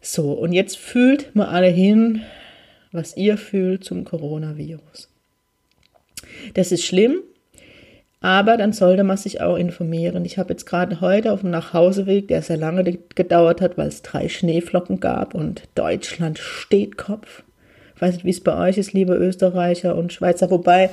So, 0.00 0.32
und 0.32 0.52
jetzt 0.52 0.78
fühlt 0.78 1.34
mal 1.34 1.48
alle 1.48 1.68
hin, 1.68 2.22
was 2.92 3.16
ihr 3.16 3.36
fühlt 3.36 3.84
zum 3.84 4.04
Coronavirus. 4.04 5.08
Das 6.54 6.72
ist 6.72 6.84
schlimm. 6.84 7.22
Aber 8.20 8.56
dann 8.56 8.72
sollte 8.72 9.04
man 9.04 9.16
sich 9.16 9.40
auch 9.40 9.56
informieren. 9.56 10.24
Ich 10.24 10.38
habe 10.38 10.50
jetzt 10.50 10.64
gerade 10.64 11.00
heute 11.00 11.32
auf 11.32 11.42
dem 11.42 11.50
Nachhauseweg, 11.50 12.28
der 12.28 12.42
sehr 12.42 12.56
lange 12.56 12.98
gedauert 13.14 13.60
hat, 13.60 13.76
weil 13.78 13.88
es 13.88 14.02
drei 14.02 14.28
Schneeflocken 14.28 15.00
gab 15.00 15.34
und 15.34 15.62
Deutschland 15.74 16.38
steht 16.38 16.96
Kopf. 16.96 17.44
Ich 17.96 18.02
weiß 18.02 18.14
nicht, 18.14 18.24
wie 18.26 18.30
es 18.30 18.44
bei 18.44 18.56
euch 18.68 18.76
ist, 18.76 18.92
liebe 18.92 19.14
Österreicher 19.14 19.96
und 19.96 20.12
Schweizer. 20.12 20.50
Wobei, 20.50 20.90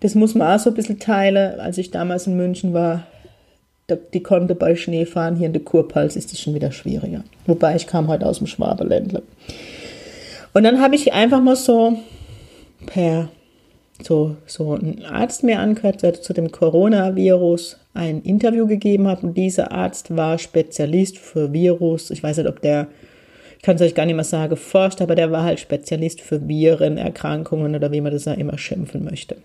das 0.00 0.16
muss 0.16 0.34
man 0.34 0.52
auch 0.54 0.58
so 0.58 0.70
ein 0.70 0.74
bisschen 0.74 0.98
teilen. 0.98 1.60
Als 1.60 1.78
ich 1.78 1.92
damals 1.92 2.26
in 2.26 2.36
München 2.36 2.74
war, 2.74 3.06
die 4.12 4.22
konnte 4.22 4.56
bei 4.56 4.74
Schnee 4.74 5.06
fahren. 5.06 5.36
Hier 5.36 5.46
in 5.46 5.52
der 5.52 5.62
Kurpals 5.62 6.16
ist 6.16 6.32
es 6.32 6.40
schon 6.40 6.54
wieder 6.54 6.72
schwieriger. 6.72 7.22
Wobei, 7.46 7.76
ich 7.76 7.86
kam 7.86 8.08
heute 8.08 8.26
aus 8.26 8.38
dem 8.38 8.48
Schwabeländle. 8.48 9.22
Und 10.54 10.64
dann 10.64 10.80
habe 10.80 10.96
ich 10.96 11.12
einfach 11.12 11.40
mal 11.40 11.56
so 11.56 11.98
per 12.86 13.28
so, 14.02 14.36
so 14.46 14.74
ein 14.74 15.04
Arzt 15.04 15.44
mir 15.44 15.60
angehört, 15.60 16.02
der 16.02 16.14
zu 16.14 16.32
dem 16.32 16.50
Coronavirus 16.50 17.78
ein 17.94 18.22
Interview 18.22 18.66
gegeben 18.66 19.06
hat. 19.06 19.22
Und 19.22 19.36
dieser 19.36 19.70
Arzt 19.70 20.16
war 20.16 20.38
Spezialist 20.38 21.16
für 21.16 21.52
Virus. 21.52 22.10
Ich 22.10 22.22
weiß 22.22 22.38
nicht, 22.38 22.48
ob 22.48 22.60
der, 22.60 22.88
kann 23.64 23.76
es 23.76 23.82
euch 23.82 23.94
gar 23.94 24.04
nicht 24.04 24.14
mehr 24.14 24.24
sagen, 24.24 24.56
forscht, 24.56 25.00
aber 25.00 25.14
der 25.14 25.32
war 25.32 25.42
halt 25.42 25.58
Spezialist 25.58 26.20
für 26.20 26.46
Viren, 26.46 26.98
Erkrankungen 26.98 27.74
oder 27.74 27.90
wie 27.92 28.02
man 28.02 28.12
das 28.12 28.26
ja 28.26 28.34
immer 28.34 28.58
schimpfen 28.58 29.02
möchte. 29.04 29.36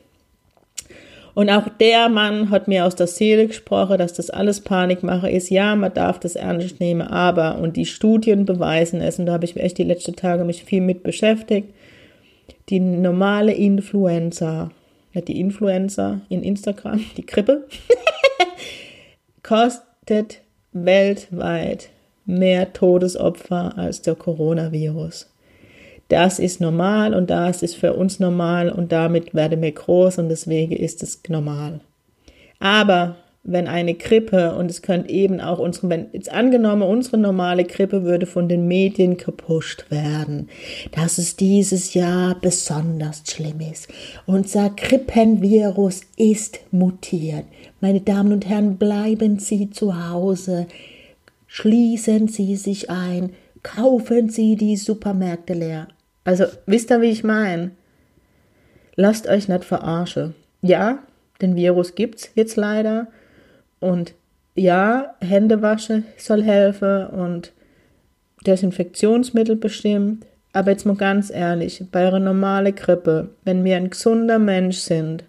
Und 1.35 1.49
auch 1.49 1.69
der 1.79 2.09
Mann 2.09 2.49
hat 2.49 2.67
mir 2.67 2.85
aus 2.85 2.95
der 2.95 3.07
Seele 3.07 3.47
gesprochen, 3.47 3.97
dass 3.97 4.11
das 4.11 4.29
alles 4.29 4.59
Panikmache 4.59 5.29
ist. 5.29 5.49
Ja, 5.49 5.73
man 5.77 5.93
darf 5.93 6.19
das 6.19 6.35
ernst 6.35 6.81
nehmen, 6.81 7.01
aber, 7.01 7.59
und 7.59 7.77
die 7.77 7.85
Studien 7.85 8.45
beweisen 8.45 8.99
es, 8.99 9.19
und 9.19 9.27
da 9.27 9.33
habe 9.33 9.45
ich 9.45 9.55
echt 9.55 9.77
die 9.77 9.83
letzten 9.83 10.17
Tage 10.17 10.43
mich 10.43 10.65
viel 10.65 10.81
mit 10.81 11.01
beschäftigt, 11.01 11.69
die 12.67 12.81
normale 12.81 13.53
Influenza, 13.53 14.69
nicht 15.13 15.29
die 15.29 15.39
Influenza 15.39 16.19
in 16.27 16.43
Instagram, 16.43 17.05
die 17.15 17.25
Grippe, 17.25 17.67
kostet 19.43 20.41
weltweit 20.73 21.89
mehr 22.29 22.71
Todesopfer 22.73 23.77
als 23.77 24.01
der 24.01 24.15
Coronavirus. 24.15 25.31
Das 26.09 26.39
ist 26.39 26.61
normal 26.61 27.13
und 27.13 27.29
das 27.29 27.61
ist 27.61 27.75
für 27.75 27.93
uns 27.93 28.19
normal 28.19 28.69
und 28.69 28.91
damit 28.91 29.33
werden 29.33 29.61
wir 29.61 29.71
groß 29.71 30.19
und 30.19 30.29
deswegen 30.29 30.73
ist 30.75 31.03
es 31.03 31.21
normal. 31.27 31.81
Aber 32.59 33.15
wenn 33.43 33.67
eine 33.67 33.95
Grippe, 33.95 34.53
und 34.55 34.69
es 34.69 34.81
könnte 34.81 35.09
eben 35.09 35.39
auch 35.39 35.59
unsere, 35.59 35.89
wenn 35.89 36.07
jetzt 36.11 36.31
angenommen, 36.31 36.81
unsere 36.81 37.17
normale 37.17 37.63
Grippe 37.63 38.03
würde 38.03 38.25
von 38.25 38.49
den 38.49 38.67
Medien 38.67 39.17
gepusht 39.17 39.89
werden, 39.89 40.49
dass 40.91 41.17
es 41.17 41.35
dieses 41.35 41.93
Jahr 41.93 42.35
besonders 42.39 43.23
schlimm 43.27 43.61
ist. 43.61 43.87
Unser 44.25 44.69
Grippenvirus 44.71 46.01
ist 46.17 46.59
mutiert. 46.71 47.45
Meine 47.81 48.01
Damen 48.01 48.33
und 48.33 48.47
Herren, 48.47 48.77
bleiben 48.77 49.39
Sie 49.39 49.69
zu 49.69 50.09
Hause, 50.09 50.67
schließen 51.49 52.29
Sie 52.29 52.55
sich 52.55 52.89
ein, 52.89 53.33
kaufen 53.63 54.29
Sie 54.29 54.55
die 54.55 54.77
Supermärkte 54.77 55.53
leer. 55.53 55.89
Also, 56.23 56.45
wisst 56.65 56.91
ihr, 56.91 57.01
wie 57.01 57.09
ich 57.09 57.25
meine? 57.25 57.71
Lasst 58.95 59.27
euch 59.27 59.49
nicht 59.49 59.65
verarschen. 59.65 60.35
Ja, 60.61 60.99
den 61.41 61.55
Virus 61.55 61.95
gibt's 61.95 62.29
jetzt 62.35 62.55
leider 62.55 63.07
und 63.79 64.13
ja, 64.55 65.15
Händewaschen 65.21 66.05
soll 66.17 66.43
helfen 66.43 67.07
und 67.07 67.53
Desinfektionsmittel 68.45 69.55
bestimmt. 69.55 70.25
Aber 70.51 70.71
jetzt 70.71 70.85
mal 70.85 70.95
ganz 70.95 71.29
ehrlich, 71.29 71.83
bei 71.91 72.07
einer 72.07 72.19
normalen 72.19 72.75
Grippe, 72.75 73.29
wenn 73.43 73.63
wir 73.63 73.77
ein 73.77 73.89
gesunder 73.89 74.39
Mensch 74.39 74.77
sind, 74.77 75.23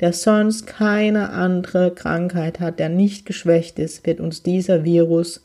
der 0.00 0.12
sonst 0.12 0.66
keine 0.66 1.30
andere 1.30 1.92
Krankheit 1.92 2.60
hat, 2.60 2.78
der 2.78 2.88
nicht 2.88 3.26
geschwächt 3.26 3.78
ist, 3.78 4.06
wird 4.06 4.20
uns 4.20 4.42
dieser 4.42 4.84
Virus 4.84 5.43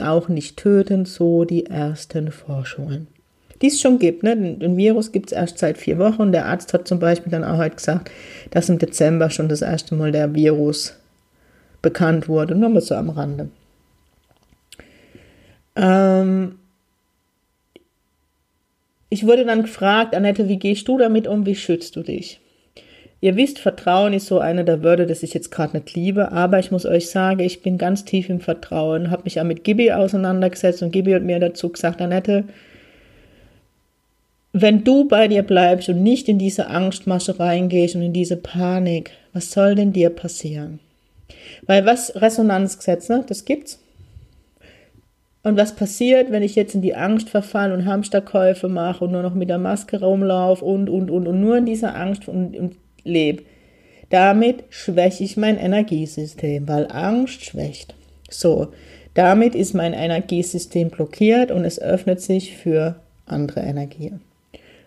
auch 0.00 0.28
nicht 0.28 0.56
töten, 0.56 1.04
so 1.04 1.44
die 1.44 1.66
ersten 1.66 2.32
Forschungen. 2.32 3.06
Die 3.62 3.68
es 3.68 3.80
schon 3.80 3.98
gibt, 3.98 4.22
ne? 4.22 4.36
Den, 4.36 4.76
Virus 4.76 5.12
gibt 5.12 5.26
es 5.26 5.32
erst 5.32 5.58
seit 5.58 5.78
vier 5.78 5.98
Wochen. 5.98 6.32
Der 6.32 6.46
Arzt 6.46 6.74
hat 6.74 6.86
zum 6.86 6.98
Beispiel 6.98 7.30
dann 7.30 7.44
auch 7.44 7.56
heute 7.56 7.76
gesagt, 7.76 8.10
dass 8.50 8.68
im 8.68 8.78
Dezember 8.78 9.30
schon 9.30 9.48
das 9.48 9.62
erste 9.62 9.94
Mal 9.94 10.12
der 10.12 10.34
Virus 10.34 10.94
bekannt 11.80 12.28
wurde. 12.28 12.54
Nur 12.54 12.68
mal 12.68 12.82
so 12.82 12.94
am 12.94 13.10
Rande. 13.10 13.48
Ähm, 15.74 16.58
ich 19.08 19.26
wurde 19.26 19.44
dann 19.44 19.62
gefragt, 19.62 20.14
Annette, 20.14 20.48
wie 20.48 20.58
gehst 20.58 20.88
du 20.88 20.98
damit 20.98 21.26
um? 21.26 21.46
Wie 21.46 21.54
schützt 21.54 21.96
du 21.96 22.02
dich? 22.02 22.40
Ihr 23.20 23.36
wisst, 23.36 23.58
Vertrauen 23.58 24.12
ist 24.12 24.26
so 24.26 24.40
eine 24.40 24.64
der 24.64 24.82
Wörter, 24.82 25.06
das 25.06 25.22
ich 25.22 25.32
jetzt 25.32 25.50
gerade 25.50 25.76
nicht 25.76 25.94
liebe, 25.94 26.32
aber 26.32 26.58
ich 26.58 26.70
muss 26.70 26.84
euch 26.84 27.08
sagen, 27.08 27.40
ich 27.40 27.62
bin 27.62 27.78
ganz 27.78 28.04
tief 28.04 28.28
im 28.28 28.40
Vertrauen, 28.40 29.10
habe 29.10 29.22
mich 29.24 29.40
auch 29.40 29.44
mit 29.44 29.64
Gibi 29.64 29.90
auseinandergesetzt 29.92 30.82
und 30.82 30.92
Gibi 30.92 31.12
hat 31.12 31.22
mir 31.22 31.40
dazu 31.40 31.70
gesagt, 31.70 32.02
Annette, 32.02 32.44
wenn 34.52 34.84
du 34.84 35.06
bei 35.06 35.28
dir 35.28 35.42
bleibst 35.42 35.88
und 35.88 36.02
nicht 36.02 36.28
in 36.28 36.38
diese 36.38 36.68
Angstmasche 36.68 37.38
reingehst 37.38 37.94
und 37.94 38.02
in 38.02 38.12
diese 38.12 38.36
Panik, 38.36 39.12
was 39.32 39.50
soll 39.50 39.74
denn 39.74 39.92
dir 39.92 40.10
passieren? 40.10 40.78
Weil 41.66 41.84
was 41.84 42.14
Resonanzgesetz, 42.16 43.08
ne? 43.08 43.24
Das 43.26 43.44
gibt's. 43.44 43.80
Und 45.42 45.56
was 45.56 45.76
passiert, 45.76 46.32
wenn 46.32 46.42
ich 46.42 46.54
jetzt 46.54 46.74
in 46.74 46.82
die 46.82 46.96
Angst 46.96 47.28
verfalle 47.28 47.72
und 47.74 47.84
Hamsterkäufe 47.84 48.68
mache 48.68 49.04
und 49.04 49.12
nur 49.12 49.22
noch 49.22 49.34
mit 49.34 49.48
der 49.48 49.58
Maske 49.58 50.00
rumlaufe 50.00 50.64
und, 50.64 50.90
und, 50.90 51.10
und, 51.10 51.28
und 51.28 51.40
nur 51.40 51.58
in 51.58 51.66
dieser 51.66 51.94
Angst 51.94 52.26
und, 52.26 52.56
und 52.56 52.76
lebe? 53.06 53.42
Damit 54.10 54.64
schwäche 54.70 55.24
ich 55.24 55.36
mein 55.36 55.58
Energiesystem, 55.58 56.68
weil 56.68 56.86
Angst 56.90 57.44
schwächt. 57.44 57.94
So, 58.30 58.68
damit 59.14 59.54
ist 59.54 59.74
mein 59.74 59.94
Energiesystem 59.94 60.90
blockiert 60.90 61.50
und 61.50 61.64
es 61.64 61.80
öffnet 61.80 62.20
sich 62.20 62.56
für 62.56 62.96
andere 63.24 63.60
Energien. 63.60 64.20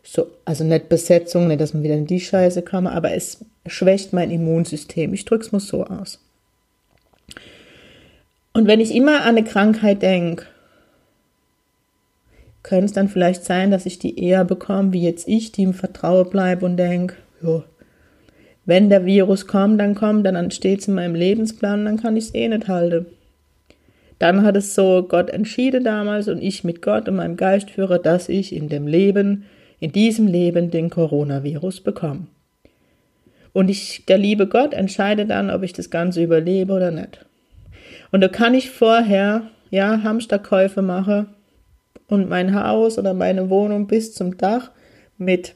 So, 0.03 0.27
also 0.45 0.63
nicht 0.63 0.89
Besetzung, 0.89 1.47
nicht, 1.47 1.61
dass 1.61 1.73
man 1.73 1.83
wieder 1.83 1.95
in 1.95 2.07
die 2.07 2.19
Scheiße 2.19 2.61
kommt, 2.61 2.87
aber 2.87 3.13
es 3.13 3.45
schwächt 3.65 4.13
mein 4.13 4.31
Immunsystem. 4.31 5.13
Ich 5.13 5.25
drücke 5.25 5.45
es 5.45 5.51
mal 5.51 5.59
so 5.59 5.85
aus. 5.85 6.19
Und 8.53 8.67
wenn 8.67 8.79
ich 8.79 8.95
immer 8.95 9.21
an 9.21 9.37
eine 9.37 9.43
Krankheit 9.43 10.01
denke, 10.01 10.45
könnte 12.63 12.85
es 12.85 12.93
dann 12.93 13.09
vielleicht 13.09 13.45
sein, 13.45 13.71
dass 13.71 13.85
ich 13.85 13.99
die 13.99 14.19
eher 14.23 14.45
bekomme, 14.45 14.93
wie 14.93 15.03
jetzt 15.03 15.27
ich, 15.27 15.51
die 15.51 15.63
im 15.63 15.73
Vertrauen 15.73 16.29
bleibe 16.29 16.65
und 16.65 16.77
denke, 16.77 17.15
jo, 17.41 17.63
wenn 18.69 18.89
der 18.89 19.05
Virus 19.05 19.47
kommt, 19.47 19.79
dann 19.79 19.95
kommt, 19.95 20.25
dann 20.25 20.51
steht 20.51 20.79
es 20.79 20.87
in 20.87 20.93
meinem 20.93 21.15
Lebensplan, 21.15 21.85
dann 21.85 21.97
kann 21.97 22.15
ich 22.15 22.25
es 22.25 22.35
eh 22.35 22.47
nicht 22.47 22.67
halten. 22.67 23.07
Dann 24.19 24.43
hat 24.43 24.55
es 24.57 24.75
so 24.75 25.05
Gott 25.07 25.29
entschieden 25.29 25.83
damals 25.83 26.27
und 26.27 26.41
ich 26.41 26.63
mit 26.63 26.81
Gott 26.81 27.07
und 27.07 27.15
meinem 27.15 27.35
Geistführer, 27.35 27.99
dass 27.99 28.29
ich 28.29 28.53
in 28.53 28.69
dem 28.69 28.85
Leben, 28.85 29.45
in 29.79 29.91
diesem 29.91 30.27
Leben 30.27 30.71
den 30.71 30.89
Coronavirus 30.89 31.81
bekomme. 31.81 32.27
Und 33.53 33.69
ich, 33.69 34.05
der 34.07 34.17
liebe 34.17 34.45
Gott 34.47 34.73
entscheidet 34.73 35.29
dann, 35.29 35.49
ob 35.49 35.63
ich 35.63 35.73
das 35.73 35.89
Ganze 35.89 36.21
überlebe 36.23 36.73
oder 36.73 36.91
nicht. 36.91 37.25
Und 38.11 38.21
da 38.21 38.27
kann 38.27 38.53
ich 38.53 38.69
vorher, 38.69 39.43
ja, 39.71 40.03
Hamsterkäufe 40.03 40.81
machen 40.81 41.27
und 42.07 42.29
mein 42.29 42.53
Haus 42.53 42.97
oder 42.99 43.13
meine 43.13 43.49
Wohnung 43.49 43.87
bis 43.87 44.13
zum 44.13 44.37
Dach 44.37 44.71
mit 45.17 45.55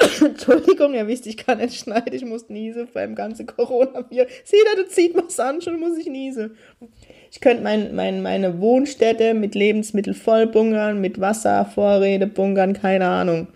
Entschuldigung, 0.24 0.94
ihr 0.94 1.06
wisst, 1.06 1.26
ich 1.26 1.36
kann 1.36 1.58
nicht 1.58 1.78
schneiden, 1.78 2.12
ich 2.12 2.24
muss 2.24 2.48
niesen 2.48 2.88
beim 2.92 3.14
ganzen 3.14 3.46
Coronavirus. 3.46 4.30
Seht 4.44 4.60
ihr, 4.60 4.82
da 4.82 4.88
zieht 4.88 5.14
man 5.14 5.26
an, 5.38 5.60
schon 5.60 5.78
muss 5.78 5.98
ich 5.98 6.06
niesen. 6.06 6.56
Ich 7.30 7.40
könnte 7.40 7.62
mein, 7.62 7.94
mein, 7.94 8.22
meine 8.22 8.60
Wohnstätte 8.60 9.34
mit 9.34 9.54
Lebensmitteln 9.54 10.16
voll 10.16 10.46
bungern, 10.46 11.00
mit 11.00 11.20
Wasservorräte 11.20 12.26
bungern, 12.26 12.72
keine 12.72 13.06
Ahnung. 13.06 13.48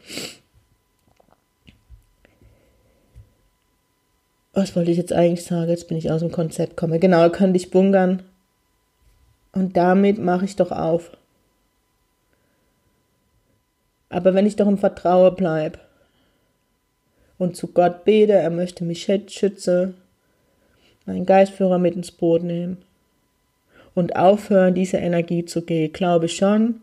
was 4.55 4.77
wollte 4.77 4.91
ich 4.91 4.97
jetzt 4.97 5.13
eigentlich 5.13 5.45
sagen? 5.45 5.69
Jetzt 5.69 5.89
bin 5.89 5.99
ich 5.99 6.11
aus 6.11 6.21
dem 6.21 6.31
Konzept 6.31 6.77
komme. 6.77 6.99
Genau, 6.99 7.29
könnte 7.31 7.57
ich 7.57 7.71
bungern. 7.71 8.23
Und 9.53 9.77
damit 9.77 10.19
mache 10.19 10.45
ich 10.45 10.57
doch 10.57 10.71
auf. 10.71 11.11
Aber 14.09 14.35
wenn 14.35 14.47
ich 14.47 14.57
doch 14.57 14.69
im 14.69 14.79
Vertrauen 14.79 15.35
bleibe 15.35 15.81
und 17.45 17.57
zu 17.57 17.69
Gott 17.69 18.05
bete, 18.05 18.33
er 18.33 18.51
möchte 18.51 18.85
mich 18.85 19.05
schützen, 19.05 19.95
meinen 21.07 21.27
Geistführer 21.27 21.79
mit 21.79 21.95
ins 21.95 22.11
Boot 22.11 22.43
nehmen 22.43 22.79
und 23.95 24.17
aufhören, 24.17 24.75
diese 24.75 24.97
Energie 24.97 25.45
zu 25.45 25.63
gehen, 25.63 25.93
glaube 25.93 26.27
ich 26.27 26.37
schon, 26.37 26.81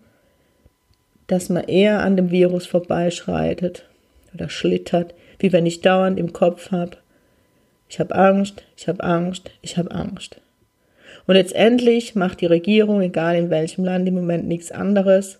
dass 1.28 1.50
man 1.50 1.66
eher 1.66 2.02
an 2.02 2.16
dem 2.16 2.32
Virus 2.32 2.66
vorbeischreitet 2.66 3.86
oder 4.34 4.50
schlittert, 4.50 5.14
wie 5.40 5.52
wenn 5.52 5.66
ich 5.66 5.82
dauernd 5.82 6.20
im 6.20 6.34
Kopf 6.34 6.72
habe, 6.72 6.98
ich 7.90 8.00
habe 8.00 8.16
Angst, 8.16 8.64
ich 8.78 8.88
habe 8.88 9.04
Angst, 9.04 9.52
ich 9.62 9.78
habe 9.78 9.92
Angst. 9.92 10.40
Und 11.28 11.36
letztendlich 11.36 12.16
macht 12.16 12.40
die 12.40 12.46
Regierung, 12.46 13.02
egal 13.02 13.36
in 13.36 13.50
welchem 13.50 13.84
Land, 13.84 14.08
im 14.08 14.14
Moment 14.14 14.48
nichts 14.48 14.72
anderes, 14.72 15.40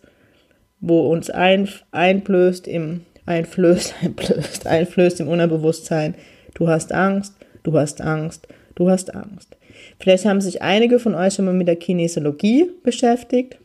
wo 0.82 1.10
uns 1.10 1.30
ein, 1.30 1.70
einblößt 1.92 2.68
im, 2.68 3.06
einflößt, 3.26 3.96
einflößt, 4.04 4.68
einflößt 4.68 5.20
im 5.20 5.28
Unterbewusstsein, 5.28 6.16
du 6.54 6.68
hast 6.68 6.92
Angst, 6.92 7.34
du 7.64 7.78
hast 7.78 8.02
Angst, 8.02 8.48
du 8.76 8.90
hast 8.90 9.14
Angst. 9.14 9.58
Vielleicht 10.00 10.26
haben 10.26 10.42
sich 10.42 10.62
einige 10.62 11.00
von 11.00 11.16
euch 11.16 11.36
schon 11.36 11.46
mal 11.46 11.54
mit 11.54 11.68
der 11.68 11.76
Kinesiologie 11.76 12.70
beschäftigt. 12.84 13.58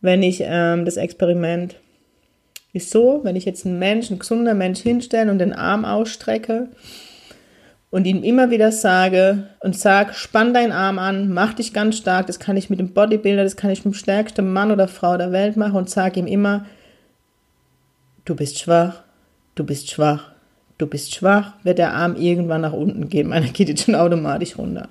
Wenn 0.00 0.22
ich 0.22 0.42
ähm, 0.44 0.84
das 0.84 0.96
Experiment 0.96 1.76
ist 2.72 2.90
so, 2.90 3.20
wenn 3.22 3.36
ich 3.36 3.44
jetzt 3.44 3.66
einen 3.66 3.78
Mensch, 3.78 4.10
ein 4.10 4.18
gesunder 4.18 4.54
Mensch 4.54 4.80
hinstelle 4.80 5.30
und 5.30 5.38
den 5.38 5.52
Arm 5.52 5.84
ausstrecke 5.84 6.68
und 7.90 8.06
ihm 8.06 8.22
immer 8.22 8.50
wieder 8.50 8.72
sage 8.72 9.48
und 9.60 9.76
sag, 9.76 10.14
spann 10.14 10.54
deinen 10.54 10.72
Arm 10.72 10.98
an, 10.98 11.32
mach 11.32 11.52
dich 11.54 11.74
ganz 11.74 11.98
stark, 11.98 12.26
das 12.26 12.40
kann 12.40 12.56
ich 12.56 12.70
mit 12.70 12.80
dem 12.80 12.94
Bodybuilder, 12.94 13.44
das 13.44 13.56
kann 13.56 13.70
ich 13.70 13.84
mit 13.84 13.94
dem 13.94 13.98
stärksten 13.98 14.52
Mann 14.52 14.72
oder 14.72 14.88
Frau 14.88 15.18
der 15.18 15.32
Welt 15.32 15.56
machen 15.56 15.76
und 15.76 15.90
sag 15.90 16.16
ihm 16.16 16.26
immer, 16.26 16.64
du 18.24 18.34
bist 18.34 18.58
schwach, 18.58 19.02
du 19.54 19.64
bist 19.64 19.90
schwach, 19.90 20.32
du 20.78 20.86
bist 20.86 21.14
schwach, 21.14 21.54
wird 21.62 21.78
der 21.78 21.92
Arm 21.94 22.16
irgendwann 22.16 22.62
nach 22.62 22.72
unten 22.72 23.08
gehen. 23.08 23.28
Meiner 23.28 23.48
geht 23.48 23.68
jetzt 23.68 23.84
schon 23.84 23.94
automatisch 23.94 24.58
runter. 24.58 24.88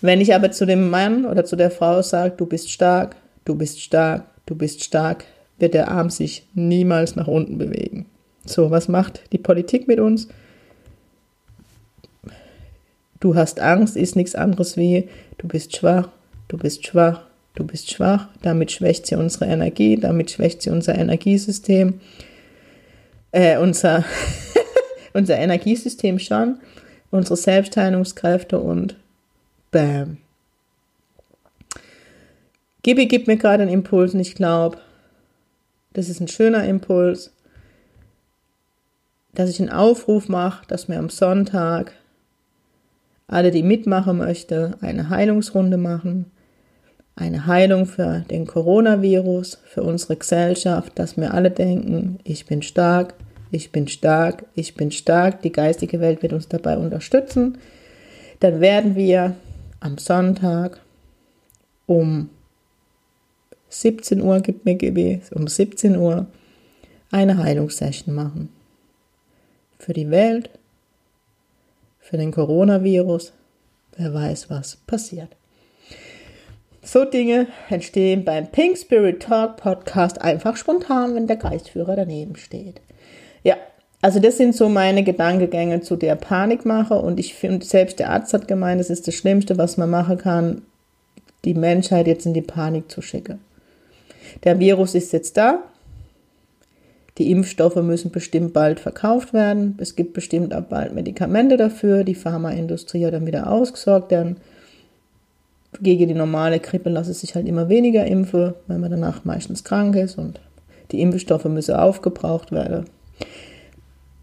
Wenn 0.00 0.20
ich 0.20 0.34
aber 0.34 0.50
zu 0.50 0.66
dem 0.66 0.90
Mann 0.90 1.24
oder 1.24 1.44
zu 1.44 1.56
der 1.56 1.70
Frau 1.70 2.02
sage, 2.02 2.34
du 2.36 2.46
bist 2.46 2.70
stark, 2.70 3.16
du 3.44 3.54
bist 3.54 3.80
stark, 3.80 4.24
du 4.44 4.54
bist 4.54 4.84
stark, 4.84 5.24
wird 5.58 5.74
der 5.74 5.90
Arm 5.90 6.10
sich 6.10 6.46
niemals 6.54 7.16
nach 7.16 7.26
unten 7.26 7.58
bewegen. 7.58 8.06
So, 8.44 8.70
was 8.70 8.88
macht 8.88 9.32
die 9.32 9.38
Politik 9.38 9.88
mit 9.88 9.98
uns? 9.98 10.28
Du 13.20 13.34
hast 13.34 13.60
Angst 13.60 13.96
ist 13.96 14.14
nichts 14.14 14.34
anderes 14.34 14.76
wie, 14.76 15.08
du 15.38 15.48
bist 15.48 15.74
schwach, 15.74 16.10
du 16.48 16.58
bist 16.58 16.86
schwach, 16.86 17.22
du 17.56 17.64
bist 17.64 17.90
schwach. 17.90 18.28
Damit 18.42 18.70
schwächt 18.70 19.06
sie 19.06 19.16
unsere 19.16 19.46
Energie, 19.46 19.96
damit 19.96 20.30
schwächt 20.30 20.62
sie 20.62 20.70
unser 20.70 20.94
Energiesystem. 20.94 22.00
Äh, 23.32 23.58
unser, 23.58 24.04
unser 25.12 25.36
Energiesystem 25.36 26.18
schon, 26.20 26.60
unsere 27.10 27.36
Selbstheilungskräfte 27.36 28.60
und 28.60 28.96
bam. 29.72 30.18
Gibi 32.82 33.06
gibt 33.06 33.26
mir 33.26 33.36
gerade 33.36 33.64
einen 33.64 33.72
Impuls 33.72 34.14
und 34.14 34.20
ich 34.20 34.36
glaube, 34.36 34.78
das 35.92 36.08
ist 36.08 36.20
ein 36.20 36.28
schöner 36.28 36.64
Impuls, 36.64 37.32
dass 39.34 39.50
ich 39.50 39.60
einen 39.60 39.70
Aufruf 39.70 40.28
mache, 40.28 40.64
dass 40.68 40.88
wir 40.88 40.98
am 40.98 41.10
Sonntag 41.10 41.92
alle, 43.28 43.50
die 43.50 43.62
mitmachen 43.62 44.18
möchten, 44.18 44.74
eine 44.80 45.08
Heilungsrunde 45.08 45.78
machen. 45.78 46.30
Eine 47.18 47.46
Heilung 47.46 47.86
für 47.86 48.20
den 48.30 48.46
Coronavirus, 48.46 49.58
für 49.64 49.82
unsere 49.82 50.16
Gesellschaft, 50.16 50.92
dass 50.98 51.16
wir 51.16 51.32
alle 51.32 51.50
denken, 51.50 52.18
ich 52.24 52.44
bin 52.44 52.60
stark, 52.60 53.14
ich 53.50 53.72
bin 53.72 53.88
stark, 53.88 54.44
ich 54.54 54.74
bin 54.74 54.90
stark. 54.90 55.40
Die 55.40 55.50
geistige 55.50 56.00
Welt 56.00 56.22
wird 56.22 56.34
uns 56.34 56.46
dabei 56.46 56.76
unterstützen. 56.76 57.56
Dann 58.40 58.60
werden 58.60 58.96
wir 58.96 59.34
am 59.80 59.96
Sonntag 59.96 60.80
um 61.86 62.28
17 63.70 64.20
Uhr, 64.20 64.40
gibt 64.40 64.66
mir 64.66 64.74
GB, 64.74 65.20
um 65.34 65.48
17 65.48 65.96
Uhr 65.96 66.26
eine 67.10 67.38
Heilungssession 67.38 68.14
machen. 68.14 68.50
Für 69.78 69.94
die 69.94 70.10
Welt, 70.10 70.50
für 71.98 72.18
den 72.18 72.30
Coronavirus. 72.30 73.32
Wer 73.96 74.12
weiß, 74.12 74.50
was 74.50 74.76
passiert. 74.86 75.34
So 76.86 77.04
Dinge 77.04 77.48
entstehen 77.68 78.24
beim 78.24 78.46
Pink 78.46 78.78
Spirit 78.78 79.20
Talk 79.20 79.56
Podcast 79.56 80.22
einfach 80.22 80.56
spontan, 80.56 81.16
wenn 81.16 81.26
der 81.26 81.34
Geistführer 81.34 81.96
daneben 81.96 82.36
steht. 82.36 82.80
Ja, 83.42 83.56
also 84.02 84.20
das 84.20 84.36
sind 84.36 84.54
so 84.54 84.68
meine 84.68 85.02
Gedankengänge 85.02 85.80
zu 85.80 85.96
der 85.96 86.14
Panikmache 86.14 86.94
und 86.94 87.18
ich 87.18 87.34
finde, 87.34 87.66
selbst 87.66 87.98
der 87.98 88.10
Arzt 88.10 88.32
hat 88.34 88.46
gemeint, 88.46 88.80
es 88.80 88.88
ist 88.88 89.08
das 89.08 89.16
Schlimmste, 89.16 89.58
was 89.58 89.76
man 89.76 89.90
machen 89.90 90.16
kann, 90.16 90.62
die 91.44 91.54
Menschheit 91.54 92.06
jetzt 92.06 92.24
in 92.24 92.34
die 92.34 92.40
Panik 92.40 92.88
zu 92.88 93.02
schicken. 93.02 93.40
Der 94.44 94.60
Virus 94.60 94.94
ist 94.94 95.12
jetzt 95.12 95.36
da, 95.36 95.64
die 97.18 97.32
Impfstoffe 97.32 97.82
müssen 97.82 98.12
bestimmt 98.12 98.52
bald 98.52 98.78
verkauft 98.78 99.32
werden. 99.34 99.76
Es 99.80 99.96
gibt 99.96 100.12
bestimmt 100.12 100.54
auch 100.54 100.62
bald 100.62 100.94
Medikamente 100.94 101.56
dafür. 101.56 102.04
Die 102.04 102.14
Pharmaindustrie 102.14 103.06
hat 103.06 103.14
dann 103.14 103.26
wieder 103.26 103.50
ausgesorgt. 103.50 104.12
Dann 104.12 104.36
gegen 105.80 106.08
die 106.08 106.14
normale 106.14 106.60
Grippe 106.60 106.90
lasse 106.90 107.14
sich 107.14 107.34
halt 107.34 107.46
immer 107.46 107.68
weniger 107.68 108.06
impfen, 108.06 108.54
weil 108.66 108.78
man 108.78 108.90
danach 108.90 109.24
meistens 109.24 109.64
krank 109.64 109.96
ist 109.96 110.18
und 110.18 110.40
die 110.92 111.00
Impfstoffe 111.00 111.44
müssen 111.46 111.74
aufgebraucht 111.74 112.52
werden. 112.52 112.86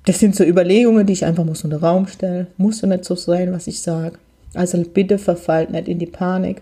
Das 0.05 0.19
sind 0.19 0.35
so 0.35 0.43
Überlegungen, 0.43 1.05
die 1.05 1.13
ich 1.13 1.25
einfach 1.25 1.45
muss 1.45 1.63
in 1.63 1.69
den 1.69 1.79
Raum 1.79 2.07
stellen. 2.07 2.47
Muss 2.57 2.81
ja 2.81 2.87
nicht 2.87 3.05
so 3.05 3.15
sein, 3.15 3.53
was 3.53 3.67
ich 3.67 3.81
sage. 3.81 4.17
Also 4.53 4.81
bitte 4.81 5.17
verfallt 5.17 5.71
nicht 5.71 5.87
in 5.87 5.99
die 5.99 6.05
Panik. 6.05 6.61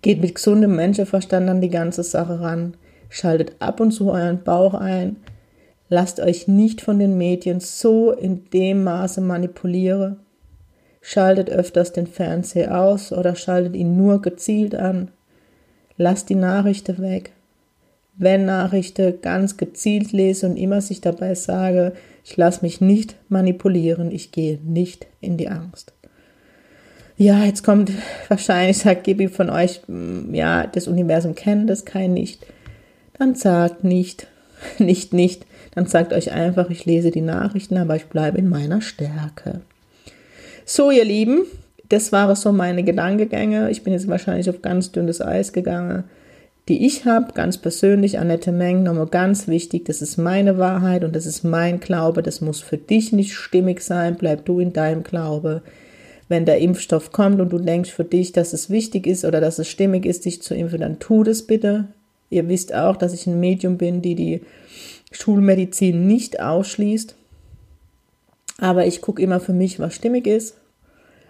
Geht 0.00 0.20
mit 0.20 0.34
gesundem 0.34 0.74
Menschenverstand 0.74 1.48
an 1.48 1.60
die 1.60 1.68
ganze 1.68 2.02
Sache 2.02 2.40
ran. 2.40 2.74
Schaltet 3.10 3.56
ab 3.58 3.78
und 3.80 3.92
zu 3.92 4.10
euren 4.10 4.42
Bauch 4.42 4.74
ein. 4.74 5.16
Lasst 5.88 6.18
euch 6.18 6.48
nicht 6.48 6.80
von 6.80 6.98
den 6.98 7.18
Medien 7.18 7.60
so 7.60 8.10
in 8.10 8.48
dem 8.50 8.84
Maße 8.84 9.20
manipulieren. 9.20 10.16
Schaltet 11.02 11.50
öfters 11.50 11.92
den 11.92 12.06
Fernseher 12.06 12.80
aus 12.80 13.12
oder 13.12 13.34
schaltet 13.34 13.76
ihn 13.76 13.96
nur 13.96 14.22
gezielt 14.22 14.74
an. 14.74 15.10
Lasst 15.98 16.30
die 16.30 16.34
Nachrichten 16.34 16.98
weg. 17.02 17.32
Wenn 18.16 18.46
Nachrichten 18.46 19.20
ganz 19.20 19.58
gezielt 19.58 20.12
lese 20.12 20.46
und 20.46 20.56
immer 20.56 20.80
sich 20.80 21.02
dabei 21.02 21.34
sage, 21.34 21.92
ich 22.24 22.36
lasse 22.36 22.62
mich 22.62 22.80
nicht 22.80 23.16
manipulieren, 23.28 24.10
ich 24.10 24.32
gehe 24.32 24.58
nicht 24.64 25.06
in 25.20 25.36
die 25.36 25.48
Angst. 25.48 25.92
Ja, 27.18 27.44
jetzt 27.44 27.62
kommt 27.62 27.90
wahrscheinlich, 28.28 28.78
sagt 28.78 29.04
Gibi 29.04 29.28
von 29.28 29.50
euch, 29.50 29.82
ja, 30.32 30.66
das 30.66 30.88
Universum 30.88 31.34
kennt 31.34 31.68
das, 31.68 31.84
kein 31.84 32.14
nicht 32.14 32.46
dann 33.22 33.34
sagt 33.36 33.84
nicht, 33.84 34.26
nicht, 34.78 35.12
nicht, 35.12 35.46
dann 35.74 35.86
sagt 35.86 36.12
euch 36.12 36.32
einfach, 36.32 36.70
ich 36.70 36.84
lese 36.84 37.10
die 37.10 37.20
Nachrichten, 37.20 37.76
aber 37.76 37.94
ich 37.96 38.06
bleibe 38.06 38.38
in 38.38 38.48
meiner 38.48 38.80
Stärke. 38.80 39.60
So, 40.64 40.90
ihr 40.90 41.04
Lieben, 41.04 41.44
das 41.88 42.12
waren 42.12 42.36
so 42.36 42.52
meine 42.52 42.84
Gedankengänge. 42.84 43.70
Ich 43.70 43.82
bin 43.82 43.92
jetzt 43.92 44.08
wahrscheinlich 44.08 44.48
auf 44.48 44.62
ganz 44.62 44.92
dünnes 44.92 45.20
Eis 45.20 45.52
gegangen, 45.52 46.04
die 46.68 46.86
ich 46.86 47.04
habe, 47.04 47.32
ganz 47.32 47.58
persönlich, 47.58 48.18
Annette 48.18 48.52
Meng, 48.52 48.84
nochmal 48.84 49.08
ganz 49.08 49.48
wichtig, 49.48 49.84
das 49.86 50.00
ist 50.00 50.16
meine 50.16 50.58
Wahrheit 50.58 51.02
und 51.02 51.16
das 51.16 51.26
ist 51.26 51.42
mein 51.42 51.80
Glaube, 51.80 52.22
das 52.22 52.40
muss 52.40 52.60
für 52.60 52.78
dich 52.78 53.12
nicht 53.12 53.34
stimmig 53.34 53.80
sein, 53.80 54.16
bleib 54.16 54.44
du 54.44 54.60
in 54.60 54.72
deinem 54.72 55.02
Glaube. 55.02 55.62
Wenn 56.28 56.46
der 56.46 56.58
Impfstoff 56.58 57.10
kommt 57.10 57.40
und 57.40 57.52
du 57.52 57.58
denkst 57.58 57.90
für 57.90 58.04
dich, 58.04 58.32
dass 58.32 58.52
es 58.52 58.70
wichtig 58.70 59.08
ist 59.08 59.24
oder 59.24 59.40
dass 59.40 59.58
es 59.58 59.68
stimmig 59.68 60.06
ist, 60.06 60.24
dich 60.24 60.40
zu 60.40 60.54
impfen, 60.54 60.80
dann 60.80 61.00
tu 61.00 61.24
das 61.24 61.42
bitte. 61.42 61.88
Ihr 62.30 62.48
wisst 62.48 62.72
auch, 62.72 62.96
dass 62.96 63.12
ich 63.12 63.26
ein 63.26 63.40
Medium 63.40 63.76
bin, 63.76 64.00
die 64.00 64.14
die 64.14 64.40
Schulmedizin 65.10 66.06
nicht 66.06 66.40
ausschließt. 66.40 67.16
Aber 68.58 68.86
ich 68.86 69.00
gucke 69.00 69.22
immer 69.22 69.40
für 69.40 69.52
mich, 69.52 69.78
was 69.80 69.94
stimmig 69.94 70.26
ist. 70.26 70.56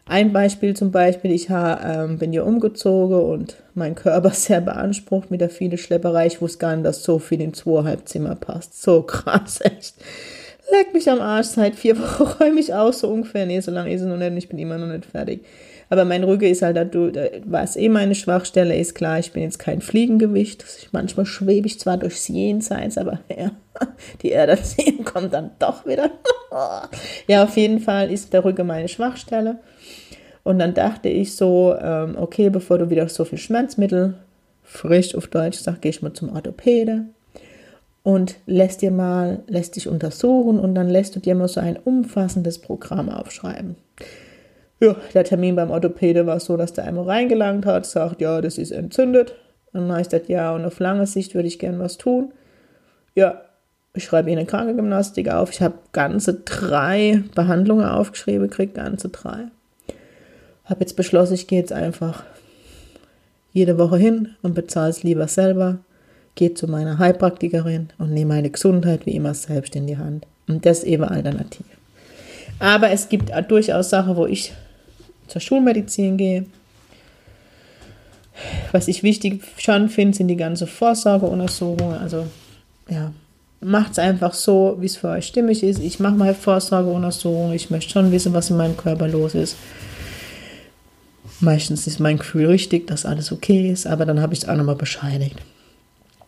Ein 0.04 0.32
Beispiel 0.32 0.74
zum 0.74 0.90
Beispiel, 0.90 1.30
ich 1.30 1.46
ähm, 1.50 2.18
bin 2.18 2.32
ja 2.32 2.42
umgezogen 2.42 3.20
und 3.20 3.56
mein 3.74 3.94
Körper 3.94 4.30
sehr 4.34 4.60
beansprucht 4.60 5.30
mit 5.30 5.40
der 5.40 5.50
vielen 5.50 5.78
Schlepperei. 5.78 6.26
Ich 6.26 6.40
wusste 6.40 6.58
gar 6.58 6.74
nicht, 6.74 6.86
dass 6.86 7.04
so 7.04 7.18
viel 7.18 7.40
in 7.40 7.54
zweieinhalb 7.54 8.08
Zimmer 8.08 8.34
passt. 8.34 8.82
So 8.82 9.02
krass, 9.02 9.60
echt. 9.64 9.94
Leck 10.70 10.92
mich 10.94 11.08
am 11.08 11.20
Arsch, 11.20 11.48
seit 11.48 11.76
vier 11.76 11.98
Wochen 12.00 12.42
räume 12.42 12.60
ich 12.60 12.74
aus, 12.74 13.00
so 13.00 13.08
ungefähr. 13.08 13.46
Nee, 13.46 13.60
so 13.60 13.70
lange 13.70 13.92
ist 13.92 14.00
es 14.00 14.06
noch 14.06 14.16
nicht, 14.16 14.36
ich 14.36 14.48
bin 14.48 14.58
immer 14.58 14.78
noch 14.78 14.88
nicht 14.88 15.06
fertig. 15.06 15.44
Aber 15.92 16.06
mein 16.06 16.24
Rücken 16.24 16.46
ist 16.46 16.62
halt, 16.62 16.78
was 17.44 17.76
eh 17.76 17.90
meine 17.90 18.14
Schwachstelle 18.14 18.74
ist, 18.74 18.94
klar, 18.94 19.18
ich 19.18 19.32
bin 19.32 19.42
jetzt 19.42 19.58
kein 19.58 19.82
Fliegengewicht. 19.82 20.64
Manchmal 20.90 21.26
schwebe 21.26 21.66
ich 21.66 21.78
zwar 21.78 21.98
durchs 21.98 22.28
Jenseits, 22.28 22.96
aber 22.96 23.18
ja, 23.28 23.50
die 24.22 24.32
Erderziehung 24.32 25.04
kommt 25.04 25.34
dann 25.34 25.50
doch 25.58 25.84
wieder. 25.84 26.08
ja, 27.28 27.44
auf 27.44 27.58
jeden 27.58 27.78
Fall 27.78 28.10
ist 28.10 28.32
der 28.32 28.42
Rücken 28.42 28.66
meine 28.66 28.88
Schwachstelle. 28.88 29.58
Und 30.44 30.60
dann 30.60 30.72
dachte 30.72 31.10
ich 31.10 31.36
so, 31.36 31.76
ähm, 31.78 32.16
okay, 32.18 32.48
bevor 32.48 32.78
du 32.78 32.88
wieder 32.88 33.06
so 33.10 33.26
viel 33.26 33.36
Schmerzmittel, 33.36 34.14
frisch 34.62 35.14
auf 35.14 35.26
Deutsch 35.26 35.58
sag, 35.58 35.82
geh 35.82 35.90
ich 35.90 36.00
mal 36.00 36.14
zum 36.14 36.34
Orthopäde 36.34 37.04
und 38.02 38.36
lässt 38.46 38.80
dir 38.80 38.92
mal, 38.92 39.42
lässt 39.46 39.76
dich 39.76 39.88
untersuchen 39.88 40.58
und 40.58 40.74
dann 40.74 40.88
lässt 40.88 41.16
du 41.16 41.20
dir 41.20 41.34
mal 41.34 41.48
so 41.48 41.60
ein 41.60 41.76
umfassendes 41.76 42.60
Programm 42.60 43.10
aufschreiben. 43.10 43.76
Ja, 44.82 44.96
der 45.14 45.22
Termin 45.22 45.54
beim 45.54 45.70
Orthopäde 45.70 46.26
war 46.26 46.40
so, 46.40 46.56
dass 46.56 46.72
der 46.72 46.86
einmal 46.86 47.04
reingelangt 47.04 47.66
hat, 47.66 47.86
sagt, 47.86 48.20
ja, 48.20 48.40
das 48.40 48.58
ist 48.58 48.72
entzündet. 48.72 49.36
Und 49.72 49.82
dann 49.82 49.92
heißt 49.92 50.12
das, 50.12 50.22
ja, 50.26 50.52
und 50.52 50.64
auf 50.64 50.80
lange 50.80 51.06
Sicht 51.06 51.36
würde 51.36 51.46
ich 51.46 51.60
gern 51.60 51.78
was 51.78 51.98
tun. 51.98 52.32
Ja, 53.14 53.42
ich 53.94 54.02
schreibe 54.02 54.32
Ihnen 54.32 54.44
Krankengymnastik 54.44 55.30
auf. 55.30 55.52
Ich 55.52 55.62
habe 55.62 55.74
ganze 55.92 56.34
drei 56.34 57.22
Behandlungen 57.36 57.86
aufgeschrieben, 57.86 58.50
kriege 58.50 58.72
ganze 58.72 59.10
drei. 59.10 59.44
Habe 60.64 60.80
jetzt 60.80 60.96
beschlossen, 60.96 61.34
ich 61.34 61.46
gehe 61.46 61.60
jetzt 61.60 61.72
einfach 61.72 62.24
jede 63.52 63.78
Woche 63.78 63.98
hin 63.98 64.30
und 64.42 64.54
bezahle 64.54 64.90
es 64.90 65.04
lieber 65.04 65.28
selber. 65.28 65.78
Gehe 66.34 66.54
zu 66.54 66.66
meiner 66.66 66.98
Heilpraktikerin 66.98 67.90
und 67.98 68.12
nehme 68.12 68.34
meine 68.34 68.50
Gesundheit 68.50 69.06
wie 69.06 69.14
immer 69.14 69.34
selbst 69.34 69.76
in 69.76 69.86
die 69.86 69.98
Hand. 69.98 70.26
Und 70.48 70.66
das 70.66 70.78
ist 70.78 70.84
eben 70.86 71.04
alternativ. 71.04 71.66
Aber 72.58 72.90
es 72.90 73.08
gibt 73.08 73.30
durchaus 73.48 73.90
Sachen, 73.90 74.16
wo 74.16 74.26
ich 74.26 74.52
zur 75.32 75.40
Schulmedizin 75.40 76.18
gehe. 76.18 76.44
Was 78.70 78.88
ich 78.88 79.02
wichtig 79.02 79.42
schon 79.56 79.88
finde, 79.88 80.16
sind 80.16 80.28
die 80.28 80.36
ganzen 80.36 80.66
Vorsorgeuntersuchungen. 80.66 81.98
Also, 81.98 82.26
ja, 82.88 83.12
macht 83.60 83.92
es 83.92 83.98
einfach 83.98 84.34
so, 84.34 84.76
wie 84.80 84.86
es 84.86 84.96
für 84.96 85.08
euch 85.08 85.26
stimmig 85.26 85.62
ist. 85.62 85.78
Ich 85.78 86.00
mache 86.00 86.14
mal 86.14 86.34
Vorsorgeuntersuchungen. 86.34 87.54
Ich 87.54 87.70
möchte 87.70 87.92
schon 87.92 88.12
wissen, 88.12 88.34
was 88.34 88.50
in 88.50 88.56
meinem 88.56 88.76
Körper 88.76 89.08
los 89.08 89.34
ist. 89.34 89.56
Meistens 91.40 91.86
ist 91.86 91.98
mein 91.98 92.18
Gefühl 92.18 92.46
richtig, 92.46 92.86
dass 92.86 93.06
alles 93.06 93.32
okay 93.32 93.70
ist, 93.70 93.86
aber 93.86 94.04
dann 94.04 94.20
habe 94.20 94.34
ich 94.34 94.42
es 94.42 94.48
auch 94.48 94.54
nochmal 94.54 94.76
bescheinigt. 94.76 95.36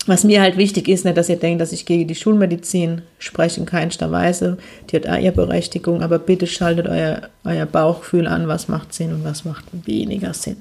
Was 0.06 0.24
mir 0.24 0.42
halt 0.42 0.58
wichtig 0.58 0.88
ist, 0.88 1.04
nicht, 1.04 1.16
dass 1.16 1.30
ihr 1.30 1.36
denkt, 1.36 1.62
dass 1.62 1.72
ich 1.72 1.86
gegen 1.86 2.06
die 2.06 2.14
Schulmedizin 2.14 3.02
spreche, 3.18 3.60
in 3.60 3.66
keinster 3.66 4.10
Weise. 4.10 4.58
Die 4.90 4.96
hat 4.96 5.08
auch 5.08 5.18
ihre 5.18 5.32
Berechtigung, 5.32 6.02
aber 6.02 6.18
bitte 6.18 6.46
schaltet 6.46 6.86
euer, 6.86 7.22
euer 7.44 7.64
Bauchgefühl 7.64 8.26
an, 8.26 8.46
was 8.46 8.68
macht 8.68 8.92
Sinn 8.92 9.14
und 9.14 9.24
was 9.24 9.44
macht 9.44 9.64
weniger 9.72 10.34
Sinn. 10.34 10.56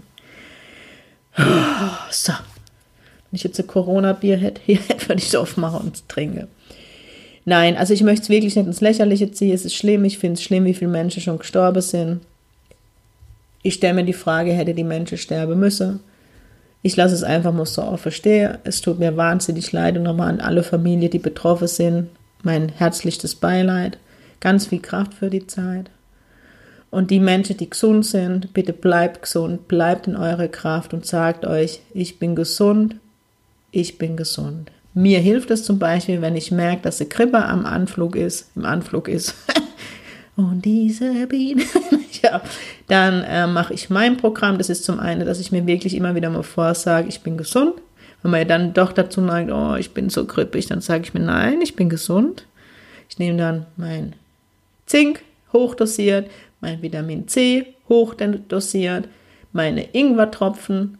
So. 2.11 2.31
Wenn 2.31 3.37
ich 3.37 3.43
jetzt 3.43 3.59
ein 3.59 3.67
Corona-Bier 3.67 4.37
hätte, 4.37 4.61
hier 4.65 4.79
würde 5.07 5.19
ich 5.19 5.27
es 5.27 5.35
aufmachen 5.35 5.87
und 5.87 6.07
trinken. 6.07 6.47
Nein, 7.45 7.75
also 7.75 7.93
ich 7.93 8.03
möchte 8.03 8.23
es 8.23 8.29
wirklich 8.29 8.55
nicht 8.55 8.67
ins 8.67 8.79
Lächerliche 8.79 9.31
ziehen. 9.31 9.53
Es 9.53 9.65
ist 9.65 9.75
schlimm. 9.75 10.05
Ich 10.05 10.17
finde 10.17 10.35
es 10.35 10.43
schlimm, 10.43 10.65
wie 10.65 10.73
viele 10.73 10.91
Menschen 10.91 11.21
schon 11.21 11.39
gestorben 11.39 11.81
sind. 11.81 12.21
Ich 13.63 13.73
stelle 13.75 13.95
mir 13.95 14.03
die 14.05 14.13
Frage, 14.13 14.53
hätte 14.53 14.73
die 14.73 14.83
Menschen 14.83 15.17
sterben 15.17 15.59
müssen? 15.59 15.99
Ich 16.85 16.97
lasse 16.97 17.15
es 17.15 17.23
einfach 17.23 17.53
mal 17.53 17.65
so 17.65 17.81
offen 17.81 18.11
stehen. 18.11 18.57
Es 18.65 18.81
tut 18.81 18.99
mir 18.99 19.15
wahnsinnig 19.15 19.71
leid 19.71 19.97
und 19.97 20.03
nochmal 20.03 20.29
an 20.29 20.41
alle 20.41 20.63
Familien, 20.63 21.09
die 21.09 21.19
betroffen 21.19 21.67
sind. 21.67 22.09
Mein 22.43 22.69
herzlichstes 22.69 23.35
Beileid. 23.35 23.97
Ganz 24.41 24.67
viel 24.67 24.81
Kraft 24.81 25.13
für 25.13 25.29
die 25.29 25.47
Zeit. 25.47 25.89
Und 26.91 27.09
die 27.09 27.21
Menschen, 27.21 27.57
die 27.57 27.69
gesund 27.69 28.05
sind, 28.05 28.53
bitte 28.53 28.73
bleibt 28.73 29.23
gesund, 29.23 29.67
bleibt 29.69 30.07
in 30.07 30.17
eurer 30.17 30.49
Kraft 30.49 30.93
und 30.93 31.05
sagt 31.05 31.45
euch, 31.45 31.79
ich 31.93 32.19
bin 32.19 32.35
gesund, 32.35 32.97
ich 33.71 33.97
bin 33.97 34.17
gesund. 34.17 34.69
Mir 34.93 35.19
hilft 35.19 35.49
es 35.49 35.63
zum 35.63 35.79
Beispiel, 35.79 36.21
wenn 36.21 36.35
ich 36.35 36.51
merke, 36.51 36.83
dass 36.83 36.97
die 36.97 37.05
Krippe 37.05 37.45
am 37.45 37.65
Anflug 37.65 38.15
ist, 38.15 38.51
im 38.55 38.65
Anflug 38.65 39.07
ist. 39.07 39.33
und 40.35 40.65
diese 40.65 41.27
Biene, 41.27 41.63
ja, 42.23 42.41
dann 42.87 43.23
äh, 43.23 43.45
mache 43.45 43.73
ich 43.73 43.89
mein 43.89 44.17
Programm. 44.17 44.57
Das 44.57 44.69
ist 44.69 44.83
zum 44.83 44.99
einen, 44.99 45.25
dass 45.25 45.39
ich 45.39 45.51
mir 45.51 45.67
wirklich 45.67 45.95
immer 45.95 46.15
wieder 46.15 46.29
mal 46.29 46.43
vorsage, 46.43 47.07
ich 47.07 47.21
bin 47.21 47.37
gesund. 47.37 47.75
Wenn 48.23 48.31
man 48.31 48.47
dann 48.47 48.73
doch 48.73 48.93
dazu 48.93 49.21
neigt, 49.21 49.51
oh, 49.51 49.75
ich 49.75 49.93
bin 49.93 50.09
so 50.09 50.25
krippig, 50.25 50.65
dann 50.67 50.81
sage 50.81 51.03
ich 51.03 51.13
mir, 51.13 51.19
nein, 51.19 51.61
ich 51.61 51.75
bin 51.75 51.89
gesund. 51.89 52.47
Ich 53.09 53.19
nehme 53.19 53.37
dann 53.37 53.65
mein 53.75 54.15
Zink 54.87 55.21
hochdosiert, 55.51 56.31
mein 56.61 56.81
Vitamin 56.81 57.27
C 57.27 57.75
hochdosiert, 57.89 59.07
meine 59.51 59.83
Ingwertropfen. 59.93 60.97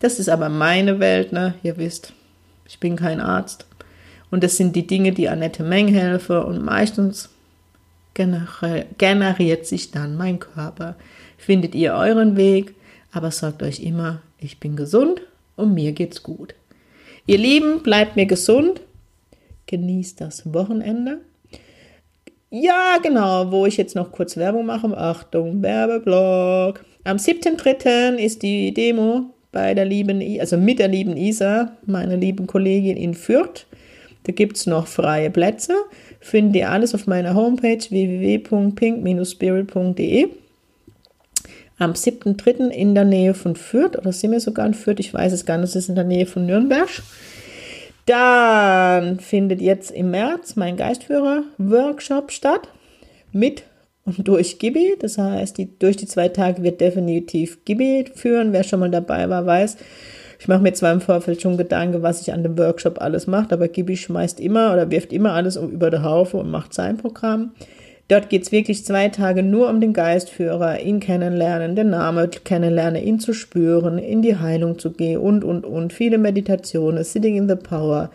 Das 0.00 0.18
ist 0.18 0.28
aber 0.28 0.50
meine 0.50 1.00
Welt, 1.00 1.32
ne? 1.32 1.54
Ihr 1.62 1.78
wisst, 1.78 2.12
ich 2.66 2.80
bin 2.80 2.96
kein 2.96 3.20
Arzt. 3.20 3.66
Und 4.30 4.44
das 4.44 4.56
sind 4.56 4.76
die 4.76 4.86
Dinge, 4.86 5.12
die 5.12 5.28
Annette 5.28 5.62
Meng 5.62 5.88
helfen 5.88 6.38
und 6.38 6.64
meistens 6.64 7.30
generiert 8.14 9.66
sich 9.66 9.90
dann 9.90 10.16
mein 10.16 10.38
Körper. 10.38 10.96
Findet 11.36 11.74
ihr 11.74 11.94
euren 11.94 12.36
Weg, 12.36 12.74
aber 13.12 13.30
sagt 13.30 13.62
euch 13.62 13.80
immer, 13.80 14.22
ich 14.38 14.60
bin 14.60 14.76
gesund 14.76 15.20
und 15.56 15.74
mir 15.74 15.92
geht's 15.92 16.22
gut. 16.22 16.54
Ihr 17.26 17.38
Lieben, 17.38 17.82
bleibt 17.82 18.16
mir 18.16 18.26
gesund, 18.26 18.80
genießt 19.66 20.20
das 20.20 20.52
Wochenende. 20.52 21.20
Ja, 22.50 22.98
genau, 23.02 23.50
wo 23.50 23.66
ich 23.66 23.76
jetzt 23.76 23.96
noch 23.96 24.12
kurz 24.12 24.36
Werbung 24.36 24.66
mache. 24.66 24.96
Achtung, 24.96 25.60
Werbeblock. 25.62 26.84
Am 27.02 27.16
7.3. 27.16 28.14
ist 28.16 28.42
die 28.42 28.72
Demo 28.72 29.34
bei 29.50 29.74
der 29.74 29.84
lieben, 29.84 30.22
also 30.40 30.56
mit 30.56 30.78
der 30.78 30.88
lieben 30.88 31.16
Isa, 31.16 31.76
meiner 31.86 32.16
lieben 32.16 32.46
Kollegin 32.46 32.96
in 32.96 33.14
Fürth. 33.14 33.66
Da 34.24 34.32
gibt 34.32 34.56
es 34.56 34.66
noch 34.66 34.86
freie 34.86 35.30
Plätze. 35.30 35.74
Findet 36.24 36.56
ihr 36.56 36.70
alles 36.70 36.94
auf 36.94 37.06
meiner 37.06 37.34
Homepage 37.34 37.90
www.pink-spirit.de. 37.90 40.28
Am 41.76 41.92
7.3. 41.92 42.70
in 42.70 42.94
der 42.94 43.04
Nähe 43.04 43.34
von 43.34 43.56
Fürth, 43.56 43.98
oder 43.98 44.10
sind 44.10 44.30
wir 44.30 44.40
sogar 44.40 44.66
in 44.66 44.72
Fürth, 44.72 45.00
ich 45.00 45.12
weiß 45.12 45.34
es 45.34 45.44
gar 45.44 45.58
nicht, 45.58 45.68
es 45.68 45.76
ist 45.76 45.90
in 45.90 45.96
der 45.96 46.04
Nähe 46.04 46.24
von 46.24 46.46
Nürnberg. 46.46 46.88
Dann 48.06 49.20
findet 49.20 49.60
jetzt 49.60 49.90
im 49.90 50.12
März 50.12 50.56
mein 50.56 50.78
Geistführer-Workshop 50.78 52.32
statt 52.32 52.68
mit 53.30 53.64
und 54.06 54.26
durch 54.26 54.58
Gibi. 54.58 54.96
Das 54.98 55.18
heißt, 55.18 55.58
die, 55.58 55.78
durch 55.78 55.98
die 55.98 56.06
zwei 56.06 56.30
Tage 56.30 56.62
wird 56.62 56.80
definitiv 56.80 57.66
Gibi 57.66 58.06
führen. 58.14 58.54
Wer 58.54 58.64
schon 58.64 58.80
mal 58.80 58.90
dabei 58.90 59.28
war, 59.28 59.44
weiß, 59.44 59.76
ich 60.38 60.48
mache 60.48 60.62
mir 60.62 60.72
zwar 60.72 60.92
im 60.92 61.00
Vorfeld 61.00 61.40
schon 61.40 61.56
Gedanken, 61.56 62.02
was 62.02 62.20
ich 62.20 62.32
an 62.32 62.42
dem 62.42 62.58
Workshop 62.58 63.00
alles 63.00 63.26
mache, 63.26 63.52
aber 63.52 63.68
Gibi 63.68 63.96
schmeißt 63.96 64.40
immer 64.40 64.72
oder 64.72 64.90
wirft 64.90 65.12
immer 65.12 65.32
alles 65.32 65.56
über 65.56 65.90
den 65.90 66.04
Haufen 66.04 66.40
und 66.40 66.50
macht 66.50 66.74
sein 66.74 66.96
Programm. 66.96 67.52
Dort 68.08 68.28
geht 68.28 68.42
es 68.42 68.52
wirklich 68.52 68.84
zwei 68.84 69.08
Tage 69.08 69.42
nur 69.42 69.70
um 69.70 69.80
den 69.80 69.94
Geistführer, 69.94 70.80
ihn 70.80 71.00
kennenlernen, 71.00 71.74
den 71.74 71.90
Namen 71.90 72.30
kennenlernen, 72.44 73.02
ihn 73.02 73.18
zu 73.18 73.32
spüren, 73.32 73.96
in 73.96 74.20
die 74.20 74.36
Heilung 74.36 74.78
zu 74.78 74.90
gehen 74.90 75.18
und, 75.18 75.42
und, 75.42 75.64
und. 75.64 75.92
Viele 75.92 76.18
Meditationen, 76.18 77.02
Sitting 77.02 77.36
in 77.36 77.48
the 77.48 77.54
Power. 77.54 78.10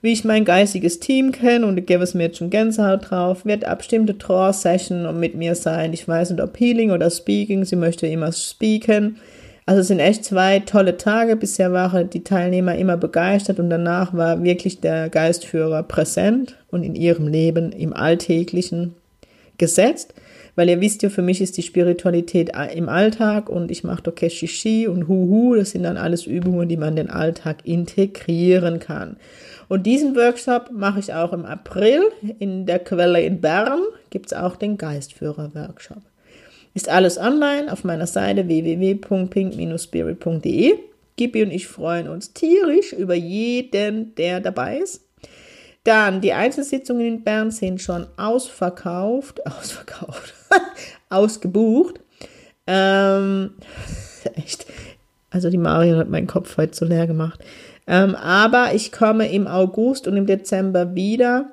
Wie 0.00 0.12
ich 0.12 0.24
mein 0.24 0.44
geistiges 0.44 0.98
Team 0.98 1.30
kenne 1.30 1.64
und 1.64 1.78
ich 1.78 1.86
gebe 1.86 2.02
es 2.02 2.14
mir 2.14 2.24
jetzt 2.24 2.38
schon 2.38 2.50
Gänsehaut 2.50 3.08
drauf, 3.10 3.46
wird 3.46 3.64
abstimmte 3.64 4.18
Trance-Session 4.18 5.20
mit 5.20 5.36
mir 5.36 5.54
sein. 5.54 5.92
Ich 5.92 6.08
weiß 6.08 6.30
nicht, 6.30 6.42
ob 6.42 6.58
Healing 6.58 6.90
oder 6.90 7.08
Speaking, 7.08 7.64
sie 7.64 7.76
möchte 7.76 8.08
immer 8.08 8.32
speaken. 8.32 9.18
Also 9.64 9.80
es 9.80 9.88
sind 9.88 10.00
echt 10.00 10.24
zwei 10.24 10.58
tolle 10.60 10.96
Tage. 10.96 11.36
Bisher 11.36 11.72
waren 11.72 12.10
die 12.10 12.24
Teilnehmer 12.24 12.76
immer 12.76 12.96
begeistert 12.96 13.60
und 13.60 13.70
danach 13.70 14.12
war 14.12 14.42
wirklich 14.42 14.80
der 14.80 15.08
Geistführer 15.08 15.82
präsent 15.84 16.56
und 16.70 16.82
in 16.82 16.94
ihrem 16.94 17.28
Leben 17.28 17.70
im 17.72 17.92
Alltäglichen 17.92 18.94
gesetzt. 19.58 20.14
Weil 20.54 20.68
ihr 20.68 20.80
wisst 20.80 21.02
ja, 21.02 21.08
für 21.08 21.22
mich 21.22 21.40
ist 21.40 21.56
die 21.56 21.62
Spiritualität 21.62 22.52
im 22.74 22.88
Alltag 22.88 23.48
und 23.48 23.70
ich 23.70 23.84
mache 23.84 24.02
Dokeshishi 24.02 24.86
und 24.86 25.08
Huhu. 25.08 25.54
Das 25.54 25.70
sind 25.70 25.84
dann 25.84 25.96
alles 25.96 26.26
Übungen, 26.26 26.68
die 26.68 26.76
man 26.76 26.90
in 26.90 26.96
den 26.96 27.10
Alltag 27.10 27.64
integrieren 27.64 28.78
kann. 28.78 29.16
Und 29.68 29.86
diesen 29.86 30.14
Workshop 30.14 30.70
mache 30.70 31.00
ich 31.00 31.14
auch 31.14 31.32
im 31.32 31.46
April 31.46 32.02
in 32.38 32.66
der 32.66 32.80
Quelle 32.80 33.22
in 33.22 33.40
Bern. 33.40 33.80
Gibt 34.10 34.26
es 34.26 34.32
auch 34.34 34.56
den 34.56 34.76
Geistführer-Workshop. 34.76 36.02
Ist 36.74 36.88
alles 36.88 37.18
online 37.18 37.72
auf 37.72 37.84
meiner 37.84 38.06
Seite 38.06 38.48
www.pink-spirit.de. 38.48 40.78
Gibi 41.16 41.42
und 41.42 41.50
ich 41.50 41.68
freuen 41.68 42.08
uns 42.08 42.32
tierisch 42.32 42.94
über 42.94 43.14
jeden, 43.14 44.14
der 44.14 44.40
dabei 44.40 44.78
ist. 44.78 45.02
Dann 45.84 46.20
die 46.20 46.32
Einzelsitzungen 46.32 47.06
in 47.06 47.24
Bern 47.24 47.50
sind 47.50 47.80
schon 47.80 48.06
ausverkauft, 48.16 49.44
ausverkauft, 49.58 50.34
ausgebucht. 51.10 52.00
Ähm, 52.66 53.54
echt. 54.34 54.66
Also 55.30 55.50
die 55.50 55.58
Marion 55.58 55.98
hat 55.98 56.08
meinen 56.08 56.26
Kopf 56.26 56.56
heute 56.56 56.74
so 56.74 56.84
leer 56.84 57.06
gemacht. 57.06 57.40
Ähm, 57.86 58.14
aber 58.14 58.74
ich 58.74 58.92
komme 58.92 59.30
im 59.32 59.46
August 59.46 60.06
und 60.06 60.16
im 60.16 60.26
Dezember 60.26 60.94
wieder. 60.94 61.52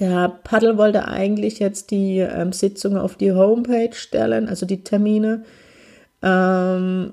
Der 0.00 0.28
Paddel 0.42 0.76
wollte 0.76 1.06
eigentlich 1.06 1.58
jetzt 1.58 1.90
die 1.90 2.18
ähm, 2.18 2.52
Sitzungen 2.52 2.98
auf 2.98 3.16
die 3.16 3.32
Homepage 3.32 3.94
stellen, 3.94 4.48
also 4.48 4.66
die 4.66 4.82
Termine. 4.82 5.44
Ähm, 6.22 7.12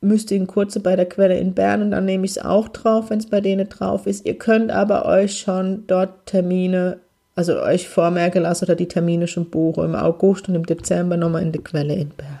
müsst 0.00 0.30
ihn 0.30 0.46
kurze 0.46 0.80
bei 0.80 0.96
der 0.96 1.06
Quelle 1.06 1.38
in 1.38 1.54
Bern 1.54 1.82
und 1.82 1.90
dann 1.92 2.04
nehme 2.04 2.24
ich 2.24 2.32
es 2.32 2.38
auch 2.38 2.68
drauf, 2.68 3.10
wenn 3.10 3.18
es 3.18 3.26
bei 3.26 3.40
denen 3.40 3.68
drauf 3.68 4.06
ist. 4.06 4.26
Ihr 4.26 4.38
könnt 4.38 4.70
aber 4.70 5.06
euch 5.06 5.38
schon 5.38 5.84
dort 5.86 6.26
Termine, 6.26 6.98
also 7.34 7.60
euch 7.60 7.88
vormerken 7.88 8.42
lassen 8.42 8.64
oder 8.64 8.76
die 8.76 8.88
Termine 8.88 9.26
schon 9.26 9.50
buchen 9.50 9.84
im 9.84 9.94
August 9.94 10.48
und 10.48 10.54
im 10.54 10.66
Dezember 10.66 11.16
nochmal 11.16 11.42
in 11.42 11.52
der 11.52 11.62
Quelle 11.62 11.94
in 11.94 12.10
Bern. 12.10 12.40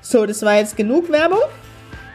So, 0.00 0.26
das 0.26 0.42
war 0.42 0.56
jetzt 0.56 0.76
genug 0.76 1.10
Werbung. 1.10 1.40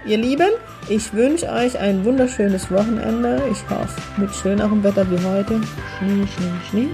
Ihr 0.03 0.17
Lieben, 0.17 0.49
ich 0.89 1.13
wünsche 1.13 1.47
euch 1.47 1.77
ein 1.77 2.03
wunderschönes 2.03 2.71
Wochenende. 2.71 3.39
Ich 3.51 3.69
hoffe, 3.69 4.01
mit 4.17 4.33
schönerem 4.33 4.83
Wetter 4.83 5.05
wie 5.11 5.23
heute. 5.23 5.61
Schnee, 5.99 6.25
Schnee, 6.25 6.59
Schnee. 6.69 6.89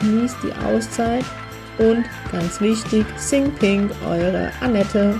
Genießt 0.00 0.36
die 0.42 0.52
Auszeit 0.66 1.24
und 1.78 2.04
ganz 2.30 2.60
wichtig, 2.60 3.06
Sing 3.16 3.50
Pink, 3.54 3.90
eure 4.06 4.52
Annette. 4.60 5.18